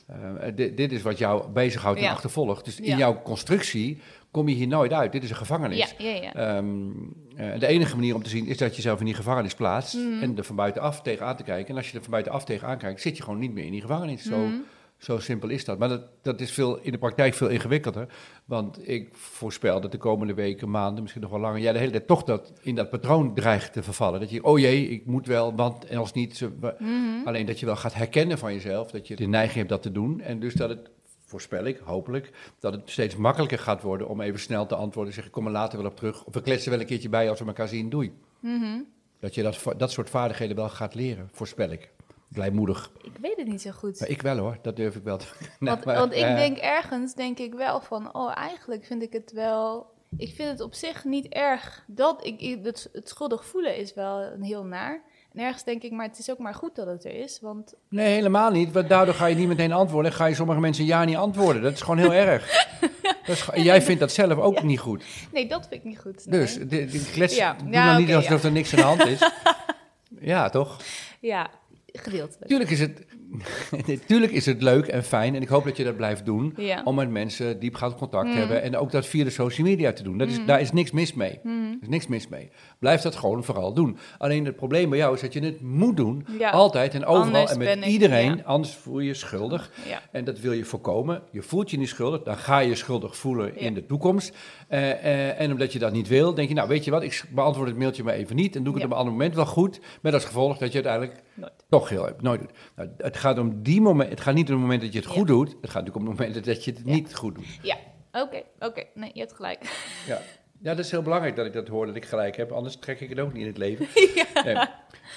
[0.07, 2.11] eh, dit, dit is wat jou bezighoudt en Ja.
[2.11, 2.65] achtervolgt.
[2.65, 2.97] Dus in Ja.
[2.97, 5.11] jouw constructie kom je hier nooit uit.
[5.11, 5.95] Dit is een gevangenis.
[5.97, 9.93] Eh, de enige manier om te zien is dat je jezelf in die gevangenis plaatst
[9.95, 10.23] Mhm.
[10.23, 11.69] en er van buitenaf tegenaan te kijken.
[11.69, 13.81] En als je er van buitenaf tegenaan kijkt, zit je gewoon niet meer in die
[13.81, 14.23] gevangenis.
[14.23, 14.53] Zo, Mhm.
[15.01, 15.79] Zo simpel is dat.
[15.79, 18.07] Maar dat, dat is veel, in de praktijk veel ingewikkelder.
[18.45, 21.91] Want ik voorspel dat de komende weken, maanden, misschien nog wel langer, jij de hele
[21.91, 24.19] tijd toch dat, in dat patroon dreigt te vervallen.
[24.19, 26.49] Dat je, oh jee, ik moet wel, want en als niet.
[26.59, 27.25] Mhm.
[27.25, 29.91] Alleen dat je wel gaat herkennen van jezelf, dat je de neiging hebt dat te
[29.91, 30.21] doen.
[30.21, 30.89] En dus dat het,
[31.25, 35.13] voorspel ik, hopelijk, dat het steeds makkelijker gaat worden om even snel te antwoorden.
[35.13, 36.23] Zeg ik kom er later wel op terug.
[36.23, 37.89] Of we kletsen wel een keertje bij als we elkaar zien.
[37.89, 38.13] Doei.
[38.39, 38.79] Mhm.
[39.19, 41.89] Dat je dat, dat soort vaardigheden wel gaat leren, voorspel ik.
[42.33, 42.91] Blijmoedig.
[43.03, 43.99] Ik weet het niet zo goed.
[43.99, 45.25] Maar ik wel hoor, dat durf ik wel te
[45.59, 49.01] Nee, Want, maar, want ik eh, denk ergens, denk ik wel van, oh eigenlijk vind
[49.03, 49.89] ik het wel...
[50.17, 53.93] Ik vind het op zich niet erg dat ik, ik- het, het schuldig voelen is
[53.93, 55.01] wel een heel naar.
[55.33, 57.39] En ergens denk ik, maar het is ook maar goed dat het er is.
[57.41, 58.71] Want Nee, helemaal niet.
[58.71, 60.11] Want daardoor ga je niet meteen antwoorden.
[60.11, 61.61] En ga je sommige mensen ja niet antwoorden.
[61.61, 62.49] Dat is gewoon heel erg.
[63.25, 65.03] Dat is, jij vindt dat zelf ook niet goed.
[65.31, 66.25] nee, dat vind ik niet goed.
[66.25, 66.39] nee.
[66.39, 67.53] Dus de, de klets, Ja.
[67.53, 69.31] doe Ja, dan niet oké, alsof er niks aan de hand is.
[70.31, 70.77] ja, toch?
[71.19, 71.49] Ja,
[71.93, 72.47] gedeeltelijk.
[72.47, 73.05] Tuurlijk is, het,
[74.07, 75.35] tuurlijk is het leuk en fijn.
[75.35, 76.53] En ik hoop dat je dat blijft doen.
[76.57, 76.81] Ja.
[76.83, 78.37] Om met mensen diepgaand contact te Mm.
[78.39, 78.61] hebben.
[78.61, 80.17] En ook dat via de social media te doen.
[80.17, 81.39] Dat is, Daar is niks mis mee.
[81.43, 81.55] Mhm.
[81.55, 82.49] Er is niks mis mee.
[82.79, 83.97] Blijf dat gewoon vooral doen.
[84.17, 86.25] Alleen het probleem bij jou is dat je het moet doen.
[86.39, 86.49] Ja.
[86.49, 87.25] Altijd en overal.
[87.25, 88.35] Anders en met ik- iedereen.
[88.35, 88.43] ja.
[88.43, 89.71] Anders voel je je schuldig.
[90.11, 91.21] En dat wil je voorkomen.
[91.31, 94.37] Je voelt je niet schuldig, dan ga je schuldig voelen in de toekomst.
[94.67, 97.23] Eh, eh, en omdat je dat niet wil, denk je, nou weet je wat, ik
[97.33, 98.55] beantwoord het mailtje maar even niet.
[98.55, 99.79] En doe ik het op een ander moment wel goed.
[100.01, 101.51] Met als gevolg dat je uiteindelijk Nooit.
[101.69, 102.51] toch heel nooit doet.
[102.75, 105.07] Nou, het gaat om die moment, het gaat niet om het moment dat je het
[105.07, 105.13] Ja.
[105.13, 105.47] goed doet.
[105.61, 106.91] Het gaat natuurlijk om het moment dat je het Ja.
[106.93, 107.59] niet goed doet.
[107.61, 107.77] Ja,
[108.11, 108.83] oké, oké.
[108.93, 109.59] Nee, je hebt gelijk.
[110.07, 110.21] Ja.
[110.59, 112.51] ja, dat is heel belangrijk dat ik dat hoor, dat ik gelijk heb.
[112.51, 113.87] Anders trek ik het ook niet in het leven.
[114.45, 114.55] Nee.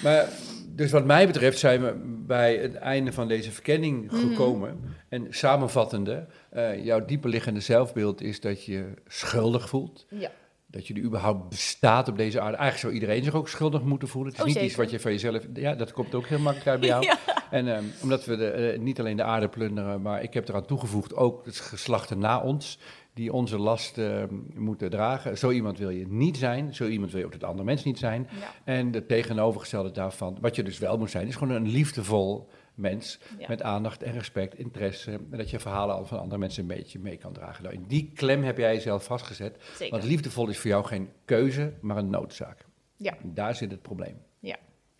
[0.03, 0.29] Maar
[0.67, 1.93] dus wat mij betreft zijn we
[2.27, 4.15] bij het einde van deze verkenning Mhm.
[4.27, 4.95] gekomen.
[5.09, 10.05] En samenvattende, eh, jouw dieper liggende zelfbeeld is dat je schuldig voelt.
[10.09, 10.31] Ja.
[10.75, 12.57] Dat je er überhaupt bestaat op deze aarde.
[12.57, 14.31] Eigenlijk zou iedereen zich ook schuldig moeten voelen.
[14.31, 15.43] Het is Oh, niet iets wat je van jezelf...
[15.53, 17.05] Ja, dat komt ook heel makkelijk uit bij jou.
[17.49, 20.65] En ehm, omdat we de, eh, niet alleen de aarde plunderen, maar ik heb eraan
[20.65, 22.79] toegevoegd ook het geslachten na ons,
[23.13, 24.23] die onze last eh,
[24.55, 25.37] moeten dragen.
[25.37, 27.97] Zo iemand wil je niet zijn, zo iemand wil je ook het andere mens niet
[27.97, 28.27] zijn.
[28.39, 28.73] Ja.
[28.73, 33.19] En het tegenovergestelde daarvan, wat je dus wel moet zijn, is gewoon een liefdevol mens
[33.39, 33.47] Ja.
[33.47, 35.11] met aandacht en respect, interesse.
[35.11, 37.63] En dat je verhalen al van andere mensen een beetje mee kan dragen.
[37.63, 39.63] Nou, in die klem heb jij jezelf vastgezet.
[39.75, 39.97] Zeker.
[39.97, 42.65] Want liefdevol is voor jou geen keuze, maar een noodzaak.
[42.95, 43.17] Ja.
[43.21, 44.21] En daar zit het probleem.
[44.39, 44.57] Ja.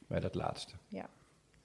[0.07, 0.73] Bij dat laatste.
[0.87, 1.09] Ja.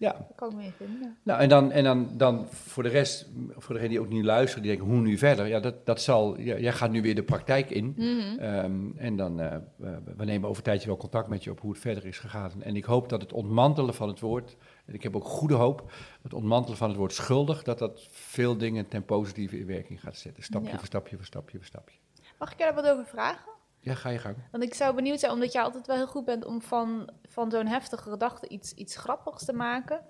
[0.01, 1.17] Ja, Daar kan ik me in vinden.
[1.23, 4.63] nou en dan, en dan, dan voor de rest, voor degenen die ook niet luisteren,
[4.63, 5.47] die denken hoe nu verder?
[5.47, 7.95] Ja, dat, dat zal, ja, jij gaat nu weer de praktijk in.
[7.97, 8.39] Mhm.
[8.39, 11.61] Ehm, en dan, eh, we- we nemen over een tijdje wel contact met je op
[11.61, 12.63] hoe het verder is gegaan.
[12.63, 15.93] En ik hoop dat het ontmantelen van het woord, en ik heb ook goede hoop,
[16.23, 20.17] het ontmantelen van het woord schuldig, dat dat veel dingen ten positieve in werking gaat
[20.17, 20.43] zetten.
[20.43, 20.77] Stapje Ja.
[20.77, 21.97] voor stapje voor stapje voor stapje.
[22.39, 23.53] Mag ik je daar wat over vragen?
[23.81, 24.37] Ja, ga je gang.
[24.51, 27.51] Want ik zou benieuwd zijn, omdat jij altijd wel heel goed bent om van, van
[27.51, 30.01] zo'n heftige gedachte iets, iets grappigs te maken.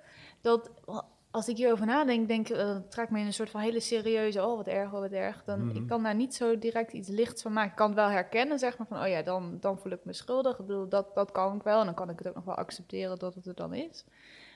[0.40, 0.70] Dat
[1.30, 3.80] als ik hierover nadenk, denk ik, uh, dat trekt me in een soort van hele
[3.80, 5.44] serieuze, oh wat erg, oh wat erg.
[5.44, 5.76] Dan, Mhm.
[5.76, 7.70] Ik kan daar niet zo direct iets lichts van maken.
[7.70, 10.12] Ik kan het wel herkennen, zeg maar, van oh ja, dan, dan voel ik me
[10.12, 10.58] schuldig.
[10.58, 12.54] Ik bedoel, dat, dat kan ik wel en dan kan ik het ook nog wel
[12.54, 14.04] accepteren dat het er dan is.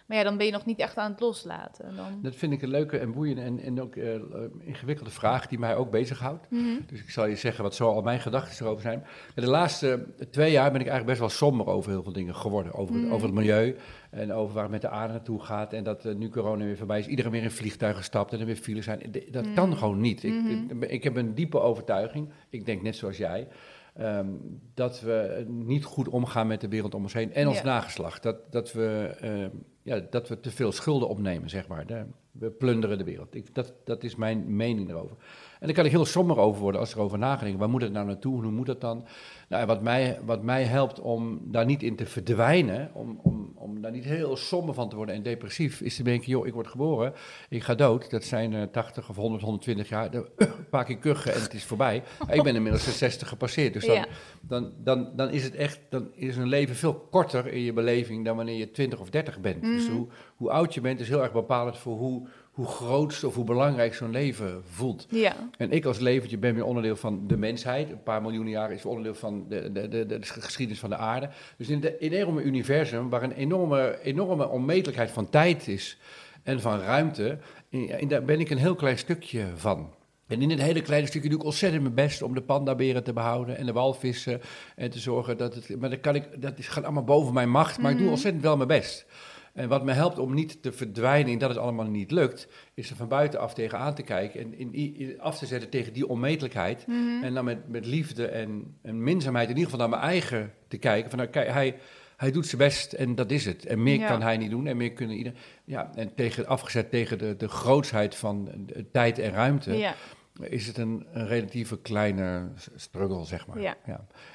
[0.06, 1.84] Maar ja, dan ben je nog niet echt aan het loslaten.
[1.84, 2.18] En Dan...
[2.22, 4.14] Dat vind ik een leuke en boeiende en, en ook eh,
[4.58, 6.46] ingewikkelde vraag die mij ook bezighoudt.
[6.50, 6.64] Mhm.
[6.86, 9.04] Dus ik zal je zeggen wat zo al mijn gedachten erover zijn.
[9.34, 12.72] De laatste twee jaar ben ik eigenlijk best wel somber over heel veel dingen geworden.
[12.74, 13.12] Over, het, Mhm.
[13.12, 13.76] over het milieu
[14.10, 15.72] en over waar het met de aarde naartoe gaat.
[15.72, 18.46] En dat eh, nu corona weer voorbij is, iedereen weer in vliegtuigen stapt en er
[18.46, 19.00] weer files zijn.
[19.30, 19.54] Dat Mhm.
[19.54, 20.22] kan gewoon niet.
[20.22, 20.82] Ik, Mhm.
[20.82, 23.48] ik, ik heb een diepe overtuiging, ik denk net zoals jij,
[23.94, 24.26] ehm,
[24.74, 27.64] dat we niet goed omgaan met de wereld om ons heen en ons Ja.
[27.64, 28.22] nageslacht.
[28.22, 29.48] Dat, dat, we, ehm,
[29.84, 32.06] ja, dat we te veel schulden opnemen, zeg maar.
[32.30, 33.34] We plunderen de wereld.
[33.34, 35.16] Ik, dat, dat is mijn mening erover.
[35.64, 37.58] En daar kan ik heel somber over worden als ik erover nadenk.
[37.58, 38.42] Waar moet het nou naartoe?
[38.42, 39.04] Hoe moet dat dan?
[39.48, 43.80] Nou, wat, mij, wat mij helpt om daar niet in te verdwijnen, om, om, om
[43.80, 46.66] daar niet heel somber van te worden en depressief, is te denken, joh, ik word
[46.66, 47.12] geboren,
[47.48, 48.10] ik ga dood.
[48.10, 50.10] Dat zijn eh 80 of 100, 120 jaar.
[50.10, 52.02] De- Een paar keer kuchen en het is voorbij.
[52.30, 53.72] ik ben inmiddels de 60 gepasseerd.
[53.72, 54.06] Dus dan, Ja.
[54.40, 58.24] dan, dan, dan is het echt, dan is een leven veel korter in je beleving
[58.24, 59.62] dan wanneer je 20 of 30 bent.
[59.62, 59.96] Dus Mhm.
[59.96, 60.06] hoe,
[60.36, 63.94] hoe oud je bent is heel erg bepalend voor hoe, hoe groot of hoe belangrijk
[63.94, 65.06] zo'n leven voelt.
[65.10, 65.34] Ja.
[65.58, 67.90] En ik als leventje ben weer onderdeel van de mensheid.
[67.90, 71.28] Een paar miljoen jaar is onderdeel van de, de, de, de geschiedenis van de aarde.
[71.56, 75.98] Dus in het enorme universum, waar een enorme, enorme onmetelijkheid van tijd is
[76.42, 77.38] en van ruimte,
[77.68, 79.94] in, in, daar ben ik een heel klein stukje van.
[80.26, 83.12] En in het hele kleine stukje doe ik ontzettend mijn best om de pandaberen te
[83.12, 84.40] behouden en de walvissen
[84.76, 85.80] en te zorgen dat het.
[85.80, 88.14] Maar dat, kan ik, dat is, gaat allemaal boven mijn macht, maar ik doe Mhm.
[88.14, 89.06] ontzettend wel mijn best.
[89.54, 92.90] En wat me helpt om niet te verdwijnen in dat het allemaal niet lukt, is
[92.90, 96.86] er van buitenaf tegenaan te kijken en in, in- af te zetten tegen die onmetelijkheid.
[96.86, 97.22] Mhm.
[97.24, 100.76] En dan met, met liefde en, en minzaamheid in ieder geval naar mijn eigen te
[100.78, 101.10] kijken.
[101.10, 101.76] Van, nou, kijk, hij,
[102.16, 103.66] hij doet zijn best en dat is het.
[103.66, 104.06] En meer Ja.
[104.08, 105.32] kan hij niet doen en meer kunnen ieder.
[105.64, 109.94] Ja, en tegen, afgezet tegen de, de grootsheid van de tijd en ruimte, Ja.
[110.40, 113.60] is het een, een relatieve kleine struggle, zeg maar.
[113.60, 113.76] Ja.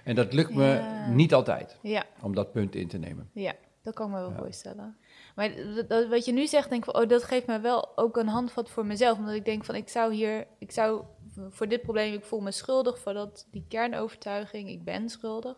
[0.04, 0.82] En dat lukt me
[1.14, 1.78] niet altijd
[2.22, 3.30] om dat punt in te nemen.
[3.34, 3.54] Ja,
[3.84, 4.38] dat kan ik me wel Ja.
[4.38, 4.98] voorstellen.
[5.40, 8.18] Maar dat, wat je nu zegt, denk ik van, oh, dat geeft me wel ook
[8.18, 9.18] een handvat voor mezelf.
[9.18, 11.04] Omdat ik denk van, ik zou hier, ik zou
[11.50, 15.56] voor dit probleem, ik voel me schuldig voor dat, die kernovertuiging, ik ben schuldig.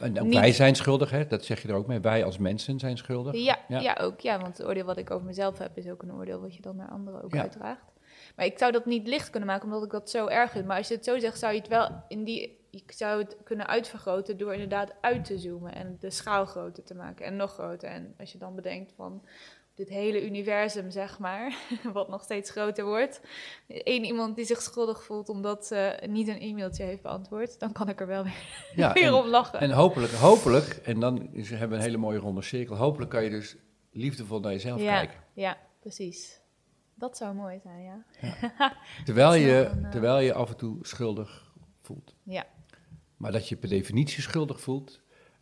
[0.00, 1.26] En ook Niet- wij zijn schuldig, hè?
[1.26, 2.00] dat zeg je er ook mee.
[2.00, 3.34] Wij als mensen zijn schuldig.
[3.34, 3.78] Ja, Ja.
[3.80, 3.96] ja.
[4.00, 4.20] ook.
[4.20, 6.62] Ja, want het oordeel wat ik over mezelf heb, is ook een oordeel wat je
[6.62, 7.40] dan naar anderen ook Ja.
[7.40, 7.84] uitdraagt.
[8.36, 10.66] Maar ik zou dat niet licht kunnen maken, omdat ik dat zo erg vind.
[10.66, 12.58] Maar als je het zo zegt, zou je het wel in die...
[12.70, 16.94] Ik zou het kunnen uitvergroten door inderdaad uit te zoomen en de schaal groter te
[16.94, 17.88] maken en nog groter.
[17.88, 19.24] En als je dan bedenkt van
[19.74, 21.56] dit hele universum, zeg maar,
[21.92, 23.20] wat nog steeds groter wordt.
[23.68, 27.88] Eén iemand die zich schuldig voelt omdat ze niet een e-mailtje heeft beantwoord, dan kan
[27.88, 28.42] ik er wel weer,
[28.76, 29.60] Ja, weer en- om lachen.
[29.60, 32.76] En hopelijk, hopelijk, en dan is, hebben we een hele mooie ronde cirkel.
[32.76, 33.56] Hopelijk kan je dus
[33.92, 35.20] liefdevol naar jezelf ja, kijken.
[35.32, 36.40] ja, precies.
[36.94, 38.04] Dat zou mooi zijn, ja.
[39.04, 41.52] Terwijl Dat is je, eh, terwijl je af en toe schuldig
[41.82, 42.14] voelt.
[42.22, 42.46] Ja.
[43.20, 45.00] Maar dat je per definitie schuldig voelt,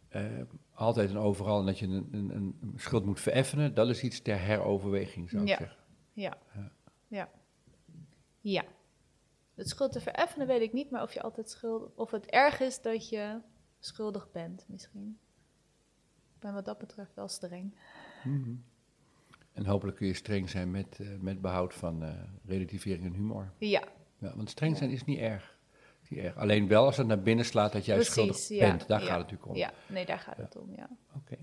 [0.08, 0.24] eh,
[0.72, 4.20] altijd en overal, en dat je een, een, een schuld moet vereffenen, dat is iets
[4.22, 5.56] ter heroverweging, zou ik Ja.
[5.56, 5.76] zeggen.
[6.12, 6.38] Ja.
[6.54, 6.70] Ja.
[7.08, 7.28] Ja.
[8.40, 8.64] Ja.
[9.54, 11.90] Het schuld te vereffenen weet ik niet, maar of je altijd schuldig...
[11.94, 13.40] Of het erg is dat je
[13.78, 15.18] schuldig bent, misschien.
[16.34, 17.74] Ik ben wat dat betreft wel streng.
[18.24, 18.54] Mhm.
[19.52, 22.14] En hopelijk kun je streng zijn met, eh, met behoud van eh,
[22.44, 23.52] relativering en humor.
[23.58, 23.82] Ja,
[24.18, 25.57] Ja, want streng zijn is niet erg.
[26.10, 26.36] Erg.
[26.36, 28.12] Alleen wel als het naar binnen slaat dat jij precies.
[28.12, 28.88] schuldig ja, bent.
[28.88, 29.56] Daar ja, gaat het natuurlijk om.
[29.56, 30.42] Ja, nee, daar gaat Ja.
[30.42, 30.88] het om, ja.
[31.16, 31.36] Oké.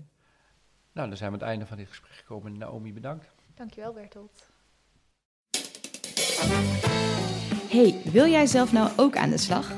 [0.92, 2.58] Nou, dan zijn we aan het einde van dit gesprek gekomen.
[2.58, 3.32] Naomi, bedankt.
[3.54, 4.46] Dankjewel, Bertolt.
[7.68, 9.72] Hey, wil jij zelf nou ook aan de slag?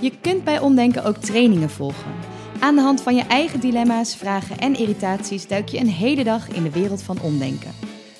[0.00, 2.12] Je kunt bij Omdenken ook trainingen volgen.
[2.60, 6.48] Aan de hand van je eigen dilemma's, vragen en irritaties duik je een hele dag
[6.48, 7.72] in de wereld van omdenken.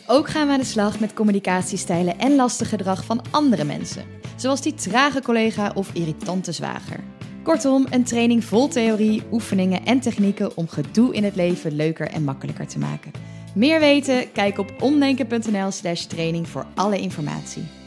[0.07, 4.05] Ook gaan we aan de slag met communicatiestijlen en lastig gedrag van andere mensen,
[4.37, 7.01] zoals die trage collega of irritante zwager.
[7.43, 12.25] Kortom, een training vol theorie, oefeningen en technieken om gedoe in het leven leuker en
[12.25, 13.11] makkelijker te maken.
[13.55, 14.33] Meer weten?
[14.33, 17.82] Kijk op omdenken.nl/training voor alle informatie.